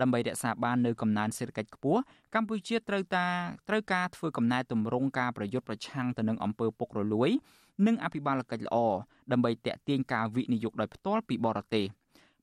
[0.00, 2.00] ដើម្បីរក្សាបាននូវកំណើនសេដ្ឋកិច្ចខ្ពស់
[2.34, 3.26] កម្ពុជាត្រូវតា
[3.68, 7.30] ត្រូវការធ្វើកំណែទម្រង់ការប្រយុទ្ធប្រឆាំងទៅនឹងអំពើពុករលួយ
[7.86, 8.76] និងអភិបាលកិច្ចល្អ
[9.32, 11.84] ដើម្បីតេទៀងការវិនិយោគដោយផ្ទាល់ពីបរទេស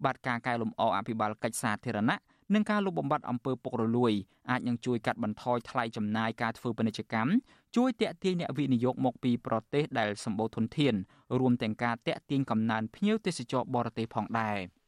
[0.05, 2.17] បាទការកែលម្អអភិបាលកិច្ចសាធារណៈ
[2.53, 4.13] និងការលុបបំបាត់អំពើពុករលួយ
[4.49, 7.31] អាចនឹងជួយកាត់បន្ថយថ្លៃចំណាយការធ្វើពាណិជ្ជកម្ម
[7.75, 10.93] ជួយតាក់ទាញអ្នកវិនិយោគមកពីប្រទេសដែលសម្បូរធនធាន
[11.39, 14.57] រួមទាំងការតាក់ទាញកំណើនភ្ញៀវទេសចរបរទេសផងដែរ។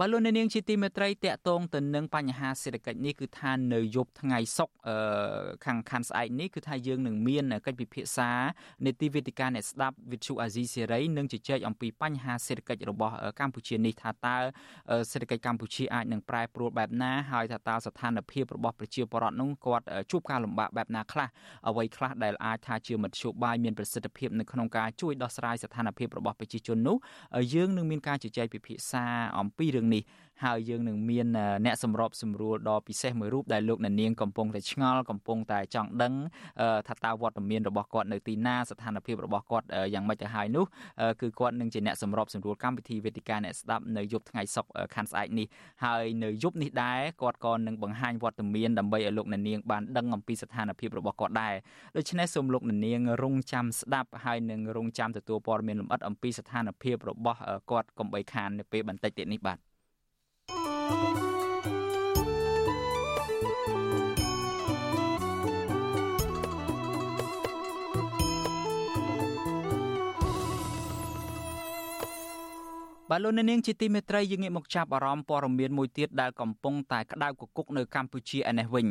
[0.00, 4.70] បើលោកអ្នកនាងជាទីមេត្រីតកតងទៅនឹងបញ្ហាសេដ្ឋកិច្ចនេះគឺថានៅយប់ថ្ងៃសុក
[5.64, 8.30] ខាងខាន់ស្អែកនេះគឺថាយើងនឹងមានកិច្ចពិភាក្សា
[8.86, 14.36] នេតិវេទិកាអ្នកស្ដាប់វិទ្យុអាស៊ីសេរីនឹងជជែកអំពីបញ្ហាសេដ្ឋកិច្ចរបស់កម្ពុជានេះថាតើ
[15.12, 21.28] សេដ្ឋកិច្ចកម្ពុជាអាចនឹងប្រែប្រួលបែបណាហើយថាតើស្ថានភាពរបស់ប្រជាពលរដ្ឋនោះគាត់ជួបការលំបាកបែបណាខ្លះ
[21.68, 26.96] អ្វីខ្លះដែលអាចថាជាមធ្យោបាយមានប្រសិទ្ធភាពនៅក្នុងការជួយដោះស្រាយស្ថានភាពរបស់ប្រជាជននោះ
[27.54, 29.04] យើងនឹងមានការជជែកពិភាក្សា
[29.40, 30.02] អំពីរឿងនេះ
[30.44, 31.26] ហើយយើងនឹងមាន
[31.66, 36.12] អ្នកសម្របសម្រួលដ៏ពិសេសមួយរូបដែលលោកអ្នកនាងកំពុងតែឆ្ងល់កំពុងតែចង់ដឹង
[36.88, 40.64] ថាតើវត្តមានរបស់គាត់នៅទីណាស្ថានភាពរបស់គាត់យ៉ាងម៉េចទៅហើយនោះ
[41.20, 45.46] គឺគាត់នឹងជាអ្នកសម្របសម្រួលកម្មវិធីវេទិកាអ្នកស្ដាប់នៅយប់ថ្ងៃសុក្រខាន់ស្អែកនេះ
[45.84, 51.54] ហើយនៅយប់នេះដែរគាត់ក៏នឹងបង្ហាញវត្តមានដើម្បីឲ្យលោកអ្នកនាងបានដឹងអំពីស្ថានភាពរបស់គាត់ដែរ
[51.96, 57.38] ដូច្នេះសូមលោកអ្នកនាងរងចាំស្ដាប់ហើយនឹងរងចាំទទួលព័ត៌មានលម្អិតអំពីស្ថានភាពរបស់
[57.70, 59.58] គាត់កុំបីខាននៅពេលបន្តិចទៀតនេះបាទ
[73.10, 78.86] បាទលោកនាងជាទីមេត្រីយើងងាកមកចាប់អារម្មណ៍ព័ត៌មានមួយទៀតដែលកំពុងតែក្តៅគគុកនៅកម្ពុជាឯនេះវិញ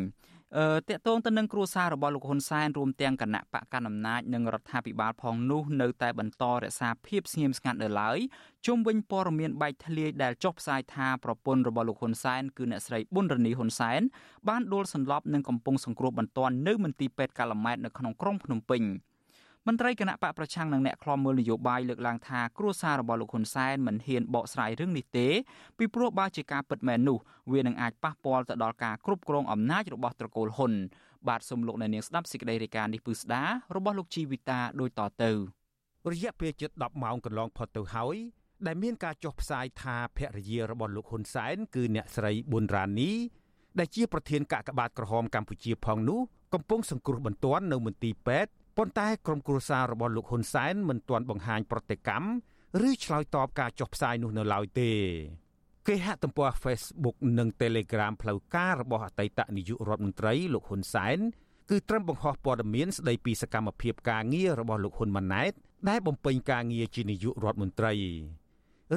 [0.57, 8.17] អឺតកតងទៅនឹងគ្រួសាររបស់លោកហ៊ុនសែនរួមទាំងគណៈបកកណ្ដាលអំណាចនិងរដ្ឋាភិបាលផងនោះនៅតែបន្តរក្សាភាពស្ងៀមស្ងាត់នៅឡើយ
[8.65, 14.01] ជុំវិញព័ត៌មានបែកធ្លាយដែលចុះផ្សាយថាប្រពន្ធរបស់លោកហ៊ុនសែនគឺអ្នកស្រីប៊ុនរនីហ៊ុនសែន
[14.47, 18.83] បានដួលសន្លប់និងកំពុងសង្គ្រោះបន្ទាន់នៅមន្ទីរពេទ្យកាល់ម៉ែតនៅក្នុងក្រុងភ្នំពេញ។
[19.67, 25.27] មន្ត្រីគណៈបកប្រឆាំងនិងអ្នកខ្លាំមើលនយោបាយលើកឡើងថាគ្រួសាររបស់លោកហ៊ុនសែនមិនហ៊ានបកស្រាយរឿងនេះទេ
[25.77, 27.17] ពីព្រោះបើជាការពិតមែននោះ
[27.51, 30.73] វានឹងអាចប៉ះពាល់ទៅដល់ការគ្រប់គ្រងអំណាចរបស់ត្រកូលហ៊ុន
[31.27, 33.43] បាទសូមលោកអ្នកនាងស្ដាប់សេចក្តីរាយការណ៍នេះពឺស្ដា
[33.75, 35.31] របស់លោកជីវិតាដូចតទៅ
[36.11, 38.17] រយៈពេលជិត10ម៉ោងកន្លងផុតទៅហើយ
[38.65, 43.11] ដែលមានការចុះផ្សាយថាភរិយារបស់លោកហ៊ុនសែនគឺអ្នកស្រីប៊ុនរ៉ានី
[43.79, 46.19] ដែលជាប្រធានកាកបាទក្រហមកម្ពុជាផងនោះ
[46.53, 52.27] កំពុងសង្គ្រោះបន្ទាន់នៅមន្ទីរពេទ្យ ប៉ុន្តែក្រុមគ្រួសាររបស់លោកហ៊ុនសែនមិនទាន់បង្ហាញប្រតិកម្ម
[52.89, 54.91] ឬឆ្លើយតបការចុះផ្សាយនោះនៅឡើយទេ
[55.87, 61.17] គេហទំព័រ Facebook និង Telegram ផ្លូវការរបស់អតីតនាយករដ្ឋមន្ត្រីលោកហ៊ុនសែន
[61.69, 65.51] គឺត្រឹមបង្ហោះព័ត៌មានស្ដីពីសកម្មភាពការងាររបស់លោកហ៊ុនម៉ាណែត
[65.89, 67.93] ដែលបំពេញការងារជានាយករដ្ឋមន្ត្រី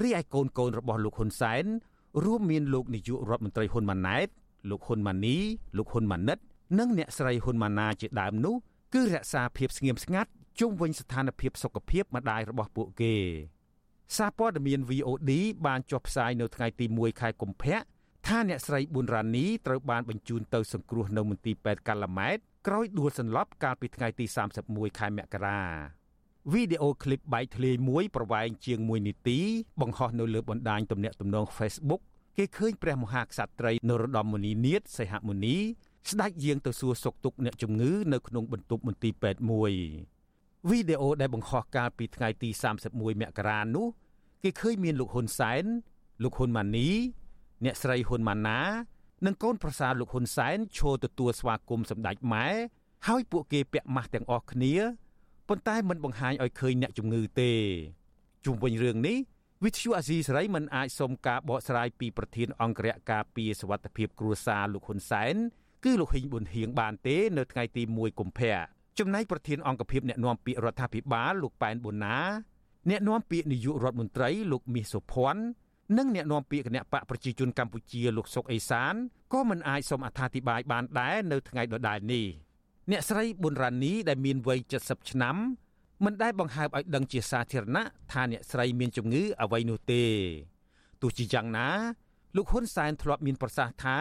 [0.02, 1.64] រីឯកូនកូនរបស់លោកហ៊ុនសែន
[2.24, 4.28] រួមមានលោកនាយករដ្ឋមន្ត្រីហ៊ុនម៉ាណែត
[4.70, 5.36] លោកហ៊ុនម៉ាណី
[5.76, 6.38] លោកហ៊ុនម៉ាណិត
[6.78, 8.56] និងអ្នកស្រីហ៊ុនម៉ាណាជាដើមនោះ
[8.94, 13.14] គឺរក្សាភាពស្ងៀមស្ងាត់ជុំវិញស្ថានភាពសុខភាពម្ដាយរបស់ពួកគេ
[14.16, 15.30] សារព័ត៌មាន VOD
[15.66, 17.78] បានចុះផ្សាយនៅថ្ងៃទី1ខែកុម្ភៈ
[18.26, 24.24] ថាអ្នកស្រីប៊ុនរ៉ានីត្រូវបានបញ្ជូនទៅសង្គ្រោះនៅមន្ទីរពេទ្យកាឡាម៉ែតក្រោយដួលសន្លប់កាលពីថ្ងៃទី
[24.62, 25.60] 31ខែមករា
[26.52, 29.38] វីដេអូឃ្លីបបែកធ្លាយមួយប្រវែងជាង1នាទី
[29.80, 32.02] បង្ហោះនៅលើបណ្ដាញទំនាក់ទំនង Facebook
[32.36, 35.56] គេឃើញព្រះមហាក្សត្រីនរោត្តមមុនីនាថសីហមុនី
[36.08, 39.72] ស្ដេចយាងទៅសួរសុខទុក្ខអ្នកជំងឺនៅក្នុងបន្ទប់មន្ទីរពេទ្យមួយ
[40.68, 42.48] វីដេអូដែលបង្ហោះកាលពីថ្ងៃទី
[42.86, 43.86] 31មករានោះ
[44.42, 45.64] គេឃើញមានលោកហ៊ុនសែន
[46.22, 46.90] លោកហ៊ុនម៉ាណី
[47.64, 48.60] អ្នកស្រីហ៊ុនម៉ាណា
[49.26, 52.48] និងកូនប្រសារលោកហ៊ុនសែនឈរទទួលស្វាគមន៍សម្ដេចម៉ែ
[53.06, 54.74] ហើយពួកគេពាក់ម៉ាស់ទាំងអស់គ្នា
[55.48, 57.52] ប៉ុន្តែមិនបង្ហាញឲ្យឃើញអ្នកជំងឺទេ
[58.44, 59.18] ជុំវិញរឿងនេះ
[59.64, 65.36] វិទ្យុអាស៊ីសេរីមិនអាចសុំការបកស្រាយពីប្រធានអង្គរៈការពារសវត្ថិភាពគ្រួសារលោកហ៊ុនសែន
[65.84, 68.54] គឺលោកហ៊ីងប៊ុនហៀងបានទេនៅថ្ងៃទី1កុម្ភៈ
[68.98, 72.16] ចំណែកប្រធានអង្គភិបអ្នកណែនាំពាក្យរដ្ឋាភិបាលលោកប៉ែនប៊ុនណា
[72.90, 75.42] អ្នកនាំពាក្យនាយករដ្ឋមន្ត្រីលោកមាសសុភ័ណ្ឌ
[75.98, 78.94] និងអ្នកនាំពាក្យគណៈបកប្រជាជនកម្ពុជាលោកសុកអេសាន
[79.32, 82.26] ក៏មិនអាចសូមអត្ថាធិប្បាយបានដែរនៅថ្ងៃដដែលនេះ
[82.90, 85.36] អ្នកស្រីប៊ុនរ៉ានីដែលមានវ័យ70ឆ្នាំ
[86.04, 90.04] មិនដែលបង្ហើបឲ្យដឹងជាសាធារណៈថាអ្នកស្រីមានជំងឺអ្វីនោះទេ
[91.02, 91.68] ទោះជាយ៉ាងណា
[92.36, 93.98] លោកហ៊ុនសែនធ្លាប់មានប្រសាសន៍ថា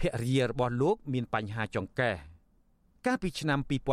[0.00, 2.16] ភរិយារបស់លោកមានបញ្ហាចង្កេះ
[3.06, 3.86] កាលពីឆ្នាំ2023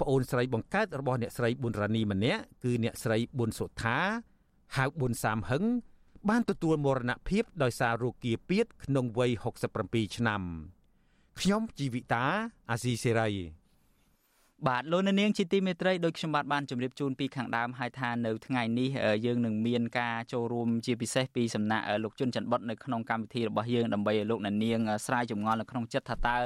[0.00, 3.98] ប្អូនស្រីបង្កើតរបស់អ្នកស្រីប៊ុនរ៉ានីម្នាក់គឺអ្នកស្រីប៊ុនសុថា
[4.76, 5.64] ហៅប៊ុនសាមហឹង
[6.28, 9.30] បានទទួលមរណភាពដោយសាររោគាពៀតក្នុងវ័យ
[9.74, 10.42] 67ឆ្នាំ
[11.40, 12.24] ខ្ញុំជីវិតា
[12.70, 13.28] អាស៊ីសេរី
[14.66, 18.88] បាទលោកនាងជាទីមេត្រីដោយខ្ញុំបាទបានជម្រាបជូនពីខាងដើមហើយថានៅថ្ងៃនេះ
[19.26, 26.36] យើងនឹងមានការចូលរួមជាពិសេសពីសំណាក់លោកជុនច័ន្ទបុតនៅក្នុងកម្មវិធីរបស់យើងដើម្បីឲ្យលោកនាងស្រាយចម្ងល់នៅក្នុងចិត្តថាតើ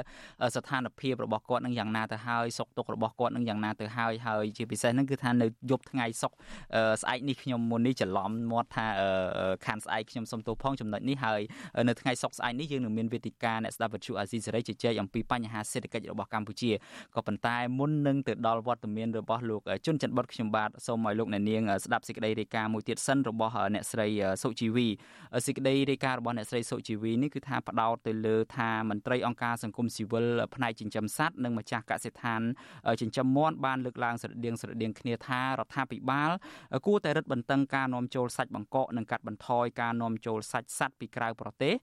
[0.55, 6.31] ស្ថានភាពរបស់គាត់នឹងយ៉ាងណាទៅហើយសុខទុក្ខរបស់គាត់នឹងយ៉ាងណាទៅហើយហើយជាពិសេសហ្នឹងគឺថានៅយប់ថ្ងៃសុក
[7.01, 8.87] ស្អែកនេះខ្ញុំមុននេះច្រឡំមាត់ថា
[9.65, 11.41] ខានស្អែកខ្ញុំសុំទោសផងចំណុចនេះហើយ
[11.87, 16.71] នៅថ្ងៃសុកស្អែកនេះយើងនឹងមានវេទិកាអ្នកស្ដាប់វិទ្យុអាស៊ីសេរីជជែកអំពីបញ្ហាសេដ្ឋកិច្ចរបស់កម្ពុជា
[17.15, 24.07] ក៏ប៉ុន្តែមុននឹងទៅដល់វត្តមានរបស់លោកជុនច័ន្ទបុតខ្ញុំបាទសូមឲ្យលោកអ្នកនាងស្ដាប់សេចក្តីរាយការណ៍មួយទៀតសិនរបស់អ្នកស្រី
[24.43, 24.87] សុជីវី
[25.45, 32.41] សេចក្តីរាយការណ៍របស់អ្នកស្រីសុជីវីនេះគឺថាផ្ដោតទៅលើថាមន្ត្រីអង្គការសង្គមស៊ីវិលផ្នែកចិញ្ចឹមសត្វនិងម្ចាស់កសិដ្ឋាន
[33.01, 36.31] ចិញ្ចឹមមាន់បានលើកឡើងស្រដៀងស្រដៀងគ្នាថារដ្ឋាភិបាល
[36.87, 41.75] គួរតែរឹតបន្តឹងការនាំចូលសាច់បង្កកនិងកាត់បន្ថយការនាំចូលសាច់សត្វពីក្រៅប្រទេស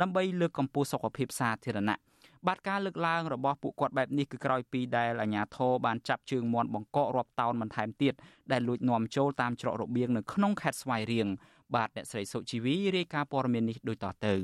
[0.00, 1.98] ដើម្បីលើកកម្ពស់សុខភាពសាធារណៈ
[2.46, 8.14] បាទការលើកឡើងរបស់ពួកគាត់បែបនេះគឺក្រោយពីដែលអាជ្ញាធរបានចាប់ជើងមាន់បង្កករាប់តោនបន្ថែមទៀត
[8.52, 11.28] ដែលលួចនាំចូលតាមច្រករបៀងនៅក្នុងខេត្តស្វាយរៀង
[11.74, 14.34] បាទអ្នកស្រីសុជីវីរាយការណ៍ព័ត៌មាននេះដូចតទៅ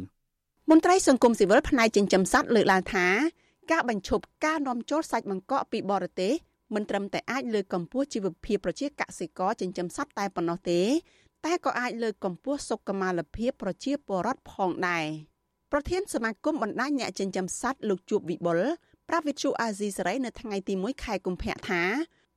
[0.71, 3.07] មន្ត្រីសង្គមស៊ីវិលផ្នែកចិញ្ចឹមសត្វលើកឡើងថា
[3.73, 6.33] ការបញ្ឈប់ការនាំចូលសាច់បង្កកពីបរទេស
[6.75, 10.81] មិនត្រឹមតែអាចលើកកម្ពស់ជីវភាពប្រជាកសិករចិញ្ចឹមសត្វតែប៉ុណ្ណោះទេ
[11.45, 15.07] តែក៏អាចលើកកម្ពស់សុខុមាលភាពប្រជាពលរដ្ឋផងដែរ។
[15.77, 18.61] ប្រធានសមាគមបណ្ដាញអ្នកចិញ្ចឹមសត្វលោកជួបវិបុល
[19.09, 21.83] ប្រាវិទ្យូអាស៊ីសេរីនៅថ្ងៃទី1ខែកុម្ភៈថា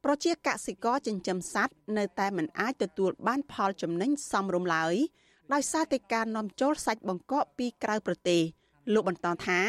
[0.04, 4.96] ប្រជាកសិករចិញ្ចឹមសត្វនៅតែមិនអាចទទួលបានផលចំណេញសមរម្យឡើយ
[5.54, 8.42] ដោយសារតែការនាំចូលសាច់បង្កកពីក្រៅប្រទេស
[8.94, 9.60] លោកបន្តថា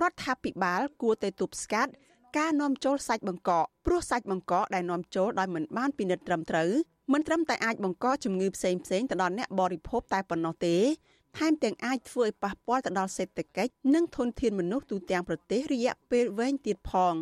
[0.00, 1.92] រដ្ឋាភិបាលគួរតែទប់ស្កាត់
[2.38, 6.70] ការនាំចូលសាច់បង្កកព្រោះសាច់បង្កកដែលនាំចូលដោយមិនបានពិនិត្យត្រឹមត្រូវ
[7.12, 10.76] មិនត្រឹមតែអាចបង្កជំងឺផ្សេងផ្សេងទៅដល់អ្នកបរិភោគតែប៉ុណ្ណោះទេ
[11.38, 17.14] ថែមទាំងអាចធ្វើឲ្យប៉ះពាល់ទៅដល់សេដ្ឋកិច្ចនិងធនធានមនុស្សទូទាំងប្រទេសរយៈពេលវែងទៀតផង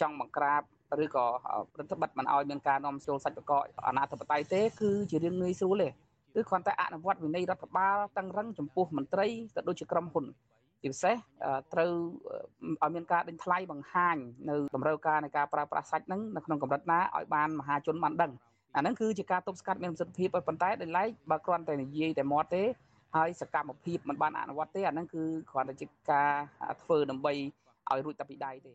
[0.00, 0.62] ចង់បង្ក្រាប
[1.04, 1.26] ឬក៏
[1.74, 5.88] ប្រតិបត្តិមិនឲ្យមានការនាំចូលសាច់បកកអនាធិបតេយ្យទេគឺជារឿងងាយស្រួលទេ
[6.34, 10.24] គឺគ្រាន់តែអនុវត្តវិន័យរដ្ឋបាលតឹងរឹងចំពោះមន្ត្រីក៏ដូចជាក្រុមហ៊ុន
[10.82, 11.16] ជាពិសេស
[11.72, 11.90] ត្រូវ
[12.82, 14.16] ឲ្យមានការដេញថ្លៃបង្ហាញ
[14.48, 18.32] នៅតម្រូវការនៃការប្រើប្រាស់សាច់ហ្នឹងនៅក្នុងកម្រិតណាឲ្យបានមហាជនបានដឹង
[18.74, 22.64] អាហ្នឹងគឺជាការទប់ស្កាត់មានប្រសិទ្ធភាពប៉ុន្តែដោយឡែកបើគ្រាន់តែនិយាយតែមាត់ទេ
[23.14, 26.32] ហើយសកម្មភាពមិនបានអនុវត្តទេអាហ្នឹងគឺគ្រាន់តែជាការ
[26.82, 27.32] ធ្វើដើម្បី
[27.90, 28.72] ឲ្យរួចតែពីដៃទេ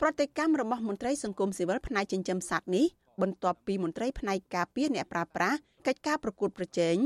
[0.00, 2.86] ប្រតិកម្មរបស់មន្ត្រីសង្គមស៊ីវិលផ្នែកចិញ្ចឹមសត្វនេះ
[3.22, 5.56] បន្ទាប់ពីមន្ត្រីផ្នែកការពារអ្នកប្រាស្រ័យ
[5.86, 6.96] កិច្ចការប្រកួតប្រជែង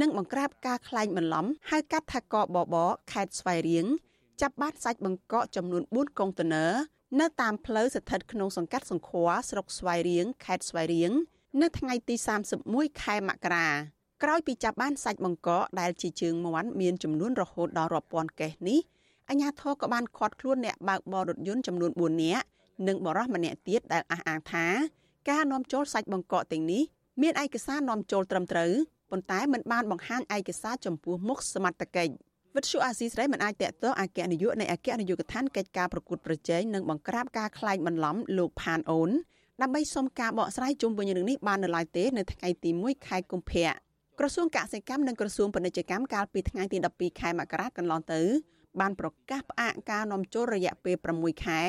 [0.00, 2.76] និងបង្ក្រាបការក្លែងបន្លំហៅកាត់ថាកបប
[3.12, 3.86] ខេត្តស្វាយរៀង
[4.40, 6.72] ចាប់បានសាច់បង្កកចំនួន4កុងតឺន័រ
[7.20, 11.12] នៅតាមផ្លូវស្ថិតក្នុងសង្កាត់សង្ខួរស្រុកស្វាយរៀងខេត្តស្វាយរៀង
[11.62, 12.14] នៅថ្ងៃទី
[12.58, 13.68] 31ខែមករា
[14.22, 18.78] ក្រោយពីចាប់បានសាច់បង្កកដែលជាជើងមាន់មានចំនួនរហូតដល់រាប់ពាន់កេសនេះ
[19.28, 22.44] អាជ្ញាធរក៏បានឃាត់ខ្លួនអ្នកបើកបររថយន្តចំនួន4នាក់
[22.88, 24.66] និងបរិសម្នាក់ទៀតដែលអះអាងថា
[25.30, 26.82] ការនាំចូលសាច់បង្កកទាំងនេះ
[27.22, 28.72] មានឯកសារនាំចូលត្រឹមត្រូវ
[29.10, 32.12] ប៉ុន្តែមិនបានបង្ហាញឯកសារចំពោះមុខសមត្ថកិច្ច
[32.54, 39.10] វិទ្យុអាស៊ីសេរីមិនអាចតកតអគ្គនាយកនៃអគ្គនាយកដ្ឋានកិច្ចការប្រកួតប្រជែងនិងបង្ក្រាបការក្លែងបន្លំលោកផានអូន
[39.62, 43.87] ដើម្បីសុំការបកស្រាយជុំវិញរឿងនេះបាននៅឡើយទេនៅថ្ងៃទី1ខែកុម្ភៈ
[44.20, 48.20] ក្រសួងកសិកម្មនិងក្រសួងពាណិជ្ជកម្មកាលពីថ្ងៃទី12ខែមករាកន្លងទៅ
[48.80, 51.62] បានប្រកាសផ្អាកការនាំចូលរយៈពេល6ខែ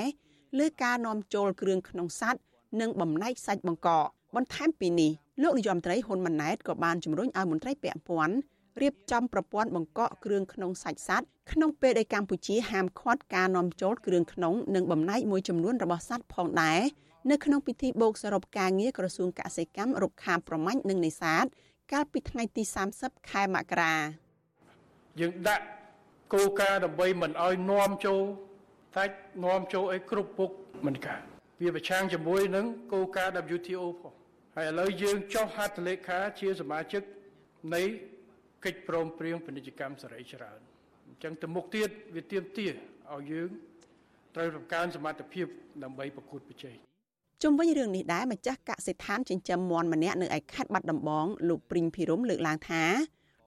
[0.59, 2.41] លើការនាំចូលគ្រឿងក្នុងសត្វ
[2.81, 5.11] និងបំណែកសាច់បង្កកបន្ថែមពីនេះ
[5.43, 8.35] លោកនាយរដ្ឋមន្ត្រីហ៊ុនម៉ាណែតក៏បានជំរុញឲ្យមន្ត្រីពាក់ព័ន្ធ
[8.81, 16.81] រៀបចំប្រព័ន្ធបង្កកគ្រឿងក្នុងសាច់សត្វក្នុងពេលដែលកម្ពុជាហាមឃាត់ការនាំចូលគ្រឿងក្នុងនិងបំណែកមួយចំនួនរបស់សត្វផងដែរ
[17.31, 21.45] នៅក្នុងពិធីបូកសរុបការងារក្រសួងកសិកម្មរុក្ខាប្រមាញ់និងនេសាទ
[21.91, 22.63] កាលពីថ្ងៃទី
[22.95, 23.95] 30ខែមករា
[25.19, 25.65] យើងដាក់
[26.33, 28.21] គោលការណ៍ដើម្បីមិនឲ្យនាំចូល
[28.95, 29.15] សាច់
[29.45, 30.49] នាំចូលអីគ្រប់ពុក
[30.85, 31.21] មិនកើត
[31.61, 34.13] វាប្រឆាំងជាមួយនឹងគោលការណ៍ WTO ផង
[34.55, 37.03] ហើយឥឡូវយើងចុះហត្ថលេខាជាសមាជិក
[37.75, 37.83] នៃ
[38.65, 40.59] កិច្ចព្រមព្រៀងពាណិជ្ជកម្មសេរីច្រើន
[41.07, 43.49] អញ្ចឹងទៅមុខទៀតវាទៀមទាឲ្យយើង
[44.35, 45.47] ត្រូវបង្កើនសមត្ថភាព
[45.83, 46.88] ដើម្បីប្រកួតប្រជែង
[47.43, 52.83] ជុំវិញរឿងនេះដែរម្ចាស់កសិដ្ឋានចិញ្ចឹមមាន់ម្នាក់នៅឯខេត្តបាត់ដំបងលោកព្រីងភិរមលើកឡើងថា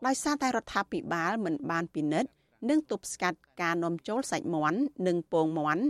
[0.06, 2.30] ដោយសារតែរដ្ឋាភិបាលមិនបានពិនិត្យ
[2.70, 5.84] និងទប់ស្កាត់ការនាំចូលសាច់មាន់និងពងមាន់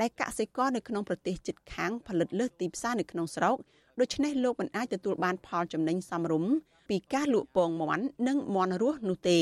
[0.00, 3.56] ដែលកសិករនៅក្នុងប្រទេសជិតខាងផលិតលើសទីផ្សារនៅក្នុងស្រុក
[4.00, 6.52] ដូច្នេះលោកមិនអាចទទួលបានផលចំណេញសមរម្យ
[6.88, 9.40] ពីការលក់ពងមាន់និងមាន់រស់នោះទេ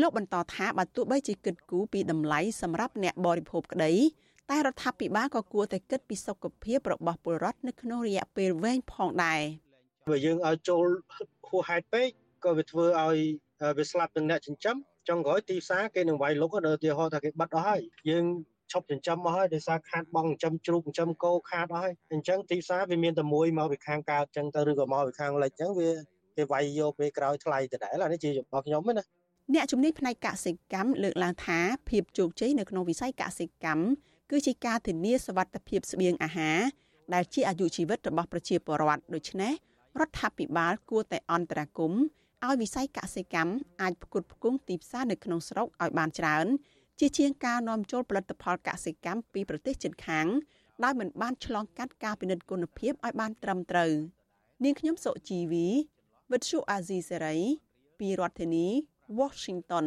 [0.00, 3.92] លោកបន្តថាបើទោះបីជាគិតគូរពីតម្លៃសម្រាប់អ្នកបរិភោគក្តី
[4.50, 9.40] តែរដ្ឋាភិបាលក៏គួរតែគិតពីសុខភាពរបស់ពលរដ្ឋនៅក្នុងរយៈពេលវែងផងដែរ
[10.08, 10.86] បើយើងឲ្យចូល
[11.48, 12.08] ហួសហេតុពេក
[12.44, 13.18] ក៏វាធ្វើឲ្យ
[13.78, 14.76] វាស្លាប់ទាំងអ្នកចិញ្ចឹម
[15.08, 17.80] ចុងក្រោយទីផ្សារគេនឹងវាយលុកដល់ឧទាហរណ៍ថាគេបាត់អស់ហើយ
[18.10, 18.24] យើង
[18.72, 25.90] ឈប់ចិញ្ចឹមមកហើយដោយសារខាតបងចិញ្ចឹមជ្រូកចិញ្ចឹមគោខាតអស់ហើយអញ្ចឹងទីផ្សារវាមានតែមួយមកពីខាងកើតអញ្ចឹងទៅឬក៏មកពីខាងលិចអញ្ចឹងវា
[26.36, 29.04] គេវាយយកពេលក្រោយថ្លៃដដែលអានេះជារបស់ខ្ញុំណា
[29.54, 33.84] អ្នកជំនាញផ្នែកកសិកម្មលើកឡើងថាភាពជោគជ័យនៅក្នុងវិស័យកសិកម្ម
[34.30, 36.58] គឺជាការធានាសវត្ថិភាពស្បៀងអាហារ
[37.14, 39.52] ដែលជាអាយុជីវិតរបស់ប្រជាពលរដ្ឋដូច្នេះ
[40.00, 42.02] រដ្ឋាភិបាលគួរតែអន្តរាគមន៍
[42.44, 46.46] ឲ្យវិស័យកសិកម្មអាចផ្គត់ផ្គង់ទីផ្សារនៅក្នុងស្រុកឲ្យបានច្រើន
[47.00, 50.26] ជាជាងការនាំចូលផលិតផលកសិកម្មពីប្រទេសជិតខាង
[50.84, 53.92] ដោយមិនបានឆ្លងកាត់ការពិនិត្យគុណភាពឲ្យបានត្រឹមត្រូវ
[54.64, 55.66] នាងខ្ញុំសុជីវី
[56.32, 57.36] វិទ្យុអាស៊ីសេរី
[57.98, 58.66] ពីរដ្ឋធានី
[59.18, 59.86] Washington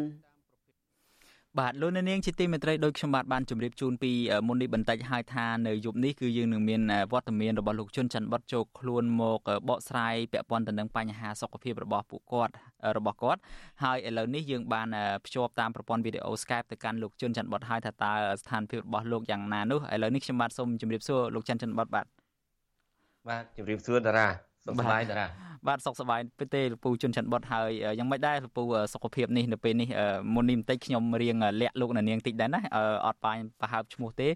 [1.60, 4.12] បាទលោកនាងជាទីមេត្រីដោយខ្ញុំបាទបានជម្រាបជូនពី
[4.48, 6.82] មុននេះបន្តិចហើយថានៅយប់នេះគឺយើងនឹងមាន
[7.12, 9.40] វត្តមានរបស់លោកជុនច័ន្ទបតចូលខ្លួនមក
[9.70, 12.54] បកស្រាយពាក់ព័ន្ធទៅនឹងបញ្ហាសុខភាពរបស់ពួកគាត់
[12.98, 13.40] របស់គាត់
[13.84, 14.88] ហើយឥឡូវនេះយើងបាន
[15.26, 22.06] ភ្ជាប់តាមប្រព័ន្ធវីដេអូ Skype ទៅកាន់លោកជុនច័ន្ទបតហើយថាតើស្ថានភាពរបស់លោកយ៉ាងណានោះឥឡូវនេះខ្ញុំបាទសូមជម្រាបសួរលោកច័ន្ទច័ន្ទបតបាទ
[23.28, 25.28] បាទជម្រាបសួរតារា សុខសប្បាយតារា
[25.68, 26.22] បាទសុខសប្បាយ
[26.56, 28.64] ទេលពូជុនច័ន្ទបុតហើយយ៉ាងមិនដែរលពូ
[28.94, 29.90] សុខភាពនេះនៅពេលនេះ
[30.36, 32.62] មុននេះបន្តិចខ្ញុំរៀងលាក់លោកនាងតិចដែរណា
[33.06, 34.28] អត់បាញ់ប្រហើបឈ្មោះទេ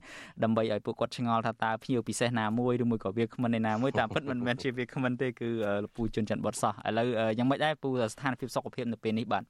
[0.44, 5.50] ដើម្បីឲ្យពួកគាត់ឆ្ងល់ថាតើភ្ញៀវពិសេសណាមួយឬមួយក៏វាគ្មិនឯណាមួយតាមពិតមិនមែនជាវាគ្មិនទេគឺ
[5.84, 7.08] លពូជុនច័ន្ទបុតសោះឥឡូវ
[7.38, 9.44] យ៉ាងមិនដែរពូស្ថានភាពសុខភាពនៅពេលនេះបាទ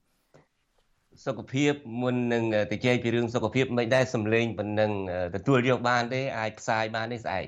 [1.26, 4.92] សុខភាពមុននឹងទៅជែកពីរឿងសុខភាពមិនដែរសំឡេងប៉ុណ្ណឹង
[5.36, 7.48] ទទួលយកបានទេអាចផ្សាយបានទេស្អែក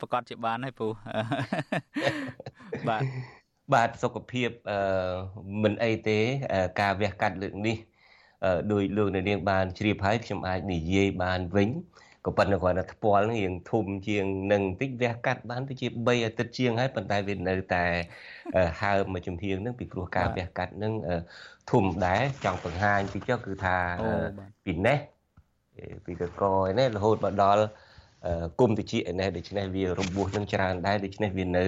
[0.00, 0.88] ប្រកាសជាបានហើយពូ
[2.88, 3.02] បាទ
[3.74, 4.78] បាទសុខភាពអឺ
[5.62, 6.18] មិនអីទេ
[6.80, 7.76] ការវះកាត់លើកនេះ
[8.72, 11.70] ដោយលោកនាងបានជ្រាបហើយខ្ញុំអាចនិយាយបានវិញ
[12.26, 17.84] ក៏ប៉ុន្តែគាត់ថាថ្ពាល់នឹងរៀងធំជាងនឹងតិចវះកាត់បានទៅជា3អាទិត្យជាងហើយប៉ុន្តែវានៅតែ
[18.82, 20.92] ហើមមួយជំហៀងនឹងពីព្រោះការវះកាត់នឹង
[21.70, 23.76] ធំដែរចង់បង្ហាញពីចុះគឺថា
[24.64, 24.98] ពីនេះ
[26.04, 26.42] ពីកក
[26.78, 27.62] នេះរហូតមកដល់
[28.60, 31.64] គុំតិចឯនេះដូច្នេះវារបួសនឹងច្រើនដែរដូច្នេះវានៅ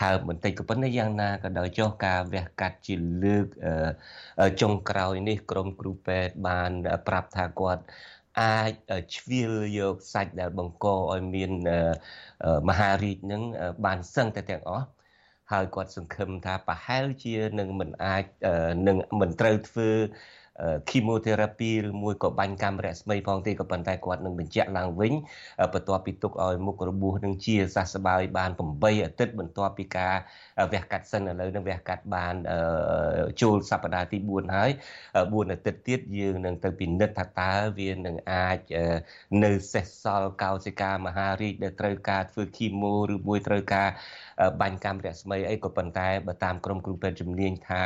[0.00, 3.46] ហើបបន្តិចក៏ប៉ុន្តែយ៉ាងណាក៏ដោយចុះការវះកាត់ជាលើក
[4.60, 6.70] ចុងក្រោយនេះក្រមគ្រូពេទ្យបាន
[7.08, 7.82] ប្រាប់ថាគាត់
[8.40, 8.72] អាច
[9.14, 11.52] ជ្រៀលយកសាច់ដែលបង្កឲ្យមាន
[12.68, 13.42] មហារីកនឹង
[13.84, 14.86] បានសឹងតែទាំងអស់
[15.52, 18.24] ហើយគាត់សង្ឃឹមថាប្រហែលជានឹងមិនអាច
[18.88, 19.90] នឹងមិនត្រូវធ្វើ
[20.88, 25.12] គីម៉ូថេរ៉ាពីឬមួយក៏បាញ់កាំរស្មីផងទេក៏ប៉ុន្តែគាត់នឹងបញ្ជាក់ឡើងវិញ
[25.74, 30.14] បន្ទាប់ពីទុកឲ្យមុខរបួសនឹងជាសះស្បើយបាន8អាទិត្យបន្ទាប់ពីការ
[30.72, 32.34] វះកាត់សិនឥឡូវនឹងវះកាត់បាន
[33.42, 34.70] ចូលសប្តាហ៍ទី4ហើយ
[35.10, 38.58] 4អាទិត្យទៀតយើងនឹងទៅពិនិត្យថាតើវានឹងអាច
[39.44, 43.88] នៅសេសសល់កោសិកាមហារីកដែលត្រូវការធ្វើគីម៉ូឬមួយត្រូវការ
[44.60, 47.82] បាញ់កាំរស្មីអីក៏ប៉ុន្តែបើតាមក្រុមគ្រូពេទ្យជំនាញថា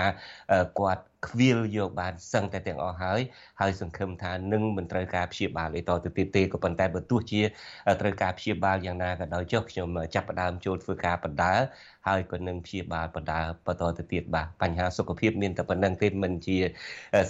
[0.81, 3.21] គាត់ខ្វៀលយកបានសឹងតែទាំងអស់ហើយ
[3.61, 7.43] ហើយសង្ឃឹមថានឹងមិនត្រូវការព្យាបាលអីតទៅទៀតទេក៏ប៉ុន្តែបើទោះជា
[8.01, 11.55] ត្រូវការព្យាបាលយ៉ាងណាក៏ដោយចុះខ្ញុំចាប់ផ្ដើមចូលធ្វើការបដា
[12.09, 16.59] ហើយក៏នឹងព្យាបាលបដាបន្តទៅទៀតបាទបញ្ហាសុខភាពមានតែប៉ុណ្្នឹងទេមិនជា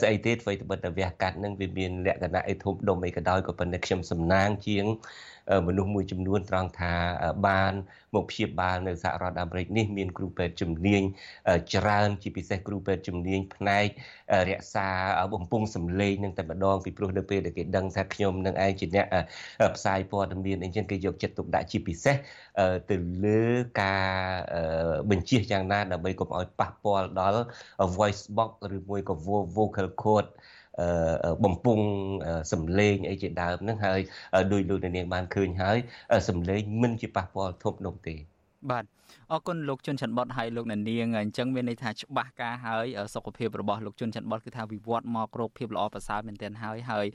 [0.00, 4.84] ស្អីទេអ្វីត្បិតតែវះកាត់នឹងវាមានលក្ខណៈអីធំដុំអីក៏ដោយក៏ប៉ុន្តែខ្ញុំសំណាងជាង
[5.66, 6.92] មនុស្សមួយចំនួនត្រង់ថា
[7.46, 7.72] បាន
[8.14, 11.02] មកព្យាបាលនៅសហរដ្ឋអាមេរិកនេះមានគ្រូពេទ្យជំនាញ
[11.74, 13.86] ច្រើនជាពិសេសគ្រូពេទ្យជំនាញផ្នែក
[14.50, 14.88] រក្សា
[15.34, 19.06] បំពង់សម្លេងនឹងតែម្ដងពីព្រោះនៅពេលដែលគេដឹងថាខ្ញុំនឹងឯងជាអ្នក
[19.76, 22.16] ផ្សាយព័ត៌មានអីចឹងគេយកចិត្តទុកដាក់ជាពិសេស
[22.90, 23.42] ទៅលើ
[23.80, 24.06] ការ
[25.10, 27.42] បញ្ជាយ៉ាងណាដើម្បីកុំឲ្យប៉ះពាល់ដល់
[27.98, 29.14] voice box ឬមួយក៏
[29.56, 30.26] vocal cord
[31.44, 31.84] បំពង់
[32.52, 34.00] សំឡេងអីជាដើមហ្នឹងហើយ
[34.52, 35.78] ដោយលោកនាងបានឃើញហើយ
[36.28, 38.14] សំឡេងមិនជាប៉ះពាល់ធំដុំទេ
[38.70, 38.84] បាទ
[39.32, 47.06] អរគុណលោកជុនច័ន្ទបតហើយលោកអ្នកនាងអញ្ចឹងមានន័យថាច្បាស់ការហើយសុខភាពរបស់លោកជុនច័ន្ទបតគឺថាវិវត្តមករោគភាពល្អប្រសើរមែនទែនហើយហើយ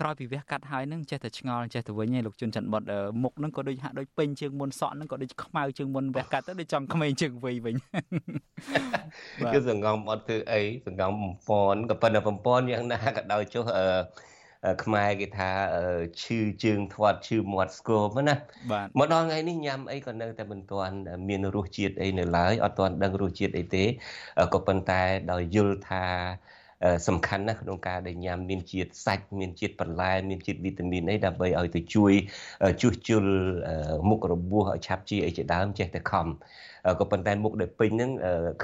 [0.00, 2.82] ក្រោយពីវះកាត់ហើយនឹងចេះតែឆ្ងល់ចេះតែវិញឯងលោកជុនច័ន្ទបត
[3.22, 7.74] មុខនឹងក៏ដូចហាក់ដូចពេញជាងមុនសក់នឹងក៏ដូចខ្មៅជាងមុនវះកាត់ទៅដូចចង់ក្មេងជាងវ័យវិញ
[9.54, 13.86] គឺសង្ងំអត់ធ្វើអីសង្ងំបំពន់ក៏ប៉ុន្តែបំពន់យ៉ាងណាក៏ដោយចុះអឺ
[14.84, 15.50] ខ្មែរគេថា
[16.22, 18.34] ឈឺជើងធាត់ឈឺមាត់ស្គមណា
[18.70, 20.96] បាទមកដល់ថ្ងៃនេះញ៉ាំអីក៏នៅតែមិនទាន់
[21.28, 23.84] មានរសជាតិអីនៅឡើយអត់ទាន់ដឹងរសជាតិអីទេ
[24.54, 25.02] ក៏ប៉ុន្តែ
[25.32, 26.04] ដោយយល់ថា
[27.08, 32.12] សំខាន់ណាស់ក្នុងការដែលញ៉ាំមានជាតិសាច់មានជាតិបន្លែមានជាតិវីតាមីនអីដើម្បីឲ្យទៅជួយ
[32.80, 33.24] ជួសជុល
[34.08, 36.26] មុខរបួសឲ្យឆាប់ជាអីជាដើមចេះតែខំ
[37.00, 38.10] ក៏ប៉ុន្តែមុខដែលពេញហ្នឹង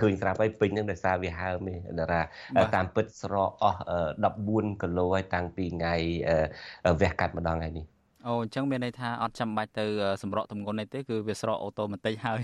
[0.00, 2.20] ឃើញស្រាប់ហើយពេញហ្នឹងដោយសារវាហើមទេតារា
[2.74, 3.78] តាមពិតស្រកអស់
[4.30, 5.94] 14គីឡូហើយតាំងពីថ្ងៃ
[7.00, 7.84] វះកាត់ម្ដងហើយនេះ
[8.26, 9.84] អូអញ្ចឹងមានន័យថាអត់ចាំបាច់ទៅ
[10.22, 12.40] សម្រក់ទម្ងន់នេះទេគឺវាស្រកអូតូម៉ាទិកហើយ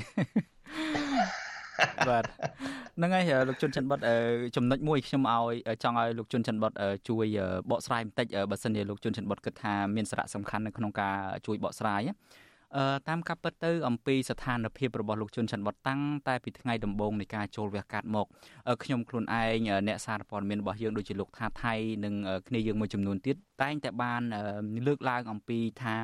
[2.09, 2.25] បាទ
[2.97, 4.01] ហ្នឹងហើយលោកជុនច័ន្ទបុត
[4.57, 6.73] ចំណុចមួយខ្ញុំឲ្យចង់ឲ្យលោកជុនច័ន្ទបុត
[7.09, 7.27] ជួយ
[7.71, 11.17] បកស្រាយបន្តិចបើសិនជាលោកជុនច័ន្ទបុតគិតថាមានសារៈសំខាន់នៅក្នុងការ
[11.47, 12.46] ជួយបកស្រាយអឺ
[13.09, 18.27] តាមការពិតទៅអំពីស្ថានភាពរបស់លោកជុនច័ន្ទវត្តតាំងតែពីថ្ងៃដំបូងនៃការចូលវះកាត់មក
[18.83, 21.75] ខ្ញុំខ្លួនឯងអ្នកសារព័ត៌មានរបស់យើងដូចជាលោកថាថៃ
[22.05, 22.15] និង
[22.49, 24.23] គ្នាយើងមួយចំនួនទៀតតែងតែបាន
[24.87, 25.95] លើកឡើងអំពីថា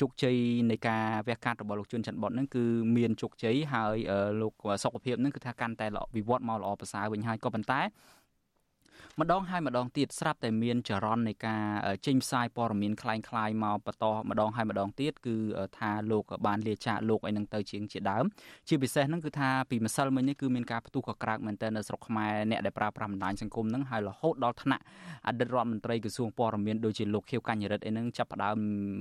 [0.00, 0.36] ជោគជ័យ
[0.70, 2.64] នៃការវះកាត់របស់លោកជុនច័ន្ទវត្តហ្នឹងគឺ
[2.96, 3.96] មានជោគជ័យហើយ
[4.42, 5.86] លោកសុខភាពហ្នឹងគឺថាកាន់តែ
[6.16, 7.80] វិវត្តមកល្អប្រសើរវិញហើយក៏ប៉ុន្តែ
[9.21, 11.63] ម្ដងហើយម្ដងទៀតស្រាប់តែមានចរន្តនៃការ
[12.05, 15.35] ចេញផ្សាយព័ត៌មានคล้ายៗមកបន្តម្ដងហើយម្ដងទៀតគឺ
[15.77, 18.25] ថាលោកបានលាចាកលោកអីនឹងទៅជាងជាដើម
[18.67, 24.83] ជាពិសេសហ្នឹងគឺថាពីម្សិលមិញនេះគឺមានការផ្ទុះកក្រើកមែនទែននៅស្រុកខ្មែរអ្នកដែលប្រើប្រាស់បណ្ដាញសង្គមហ្នឹងហើយរហូតដល់ថ្នាក់
[25.27, 28.57] អតីតរដ្ឋមន្ត្រីក្រសួងព័ត៌មានដូចជាលោកខៀវកញ្ញរិទ្ធអីហ្នឹងចាប់ផ្ដើម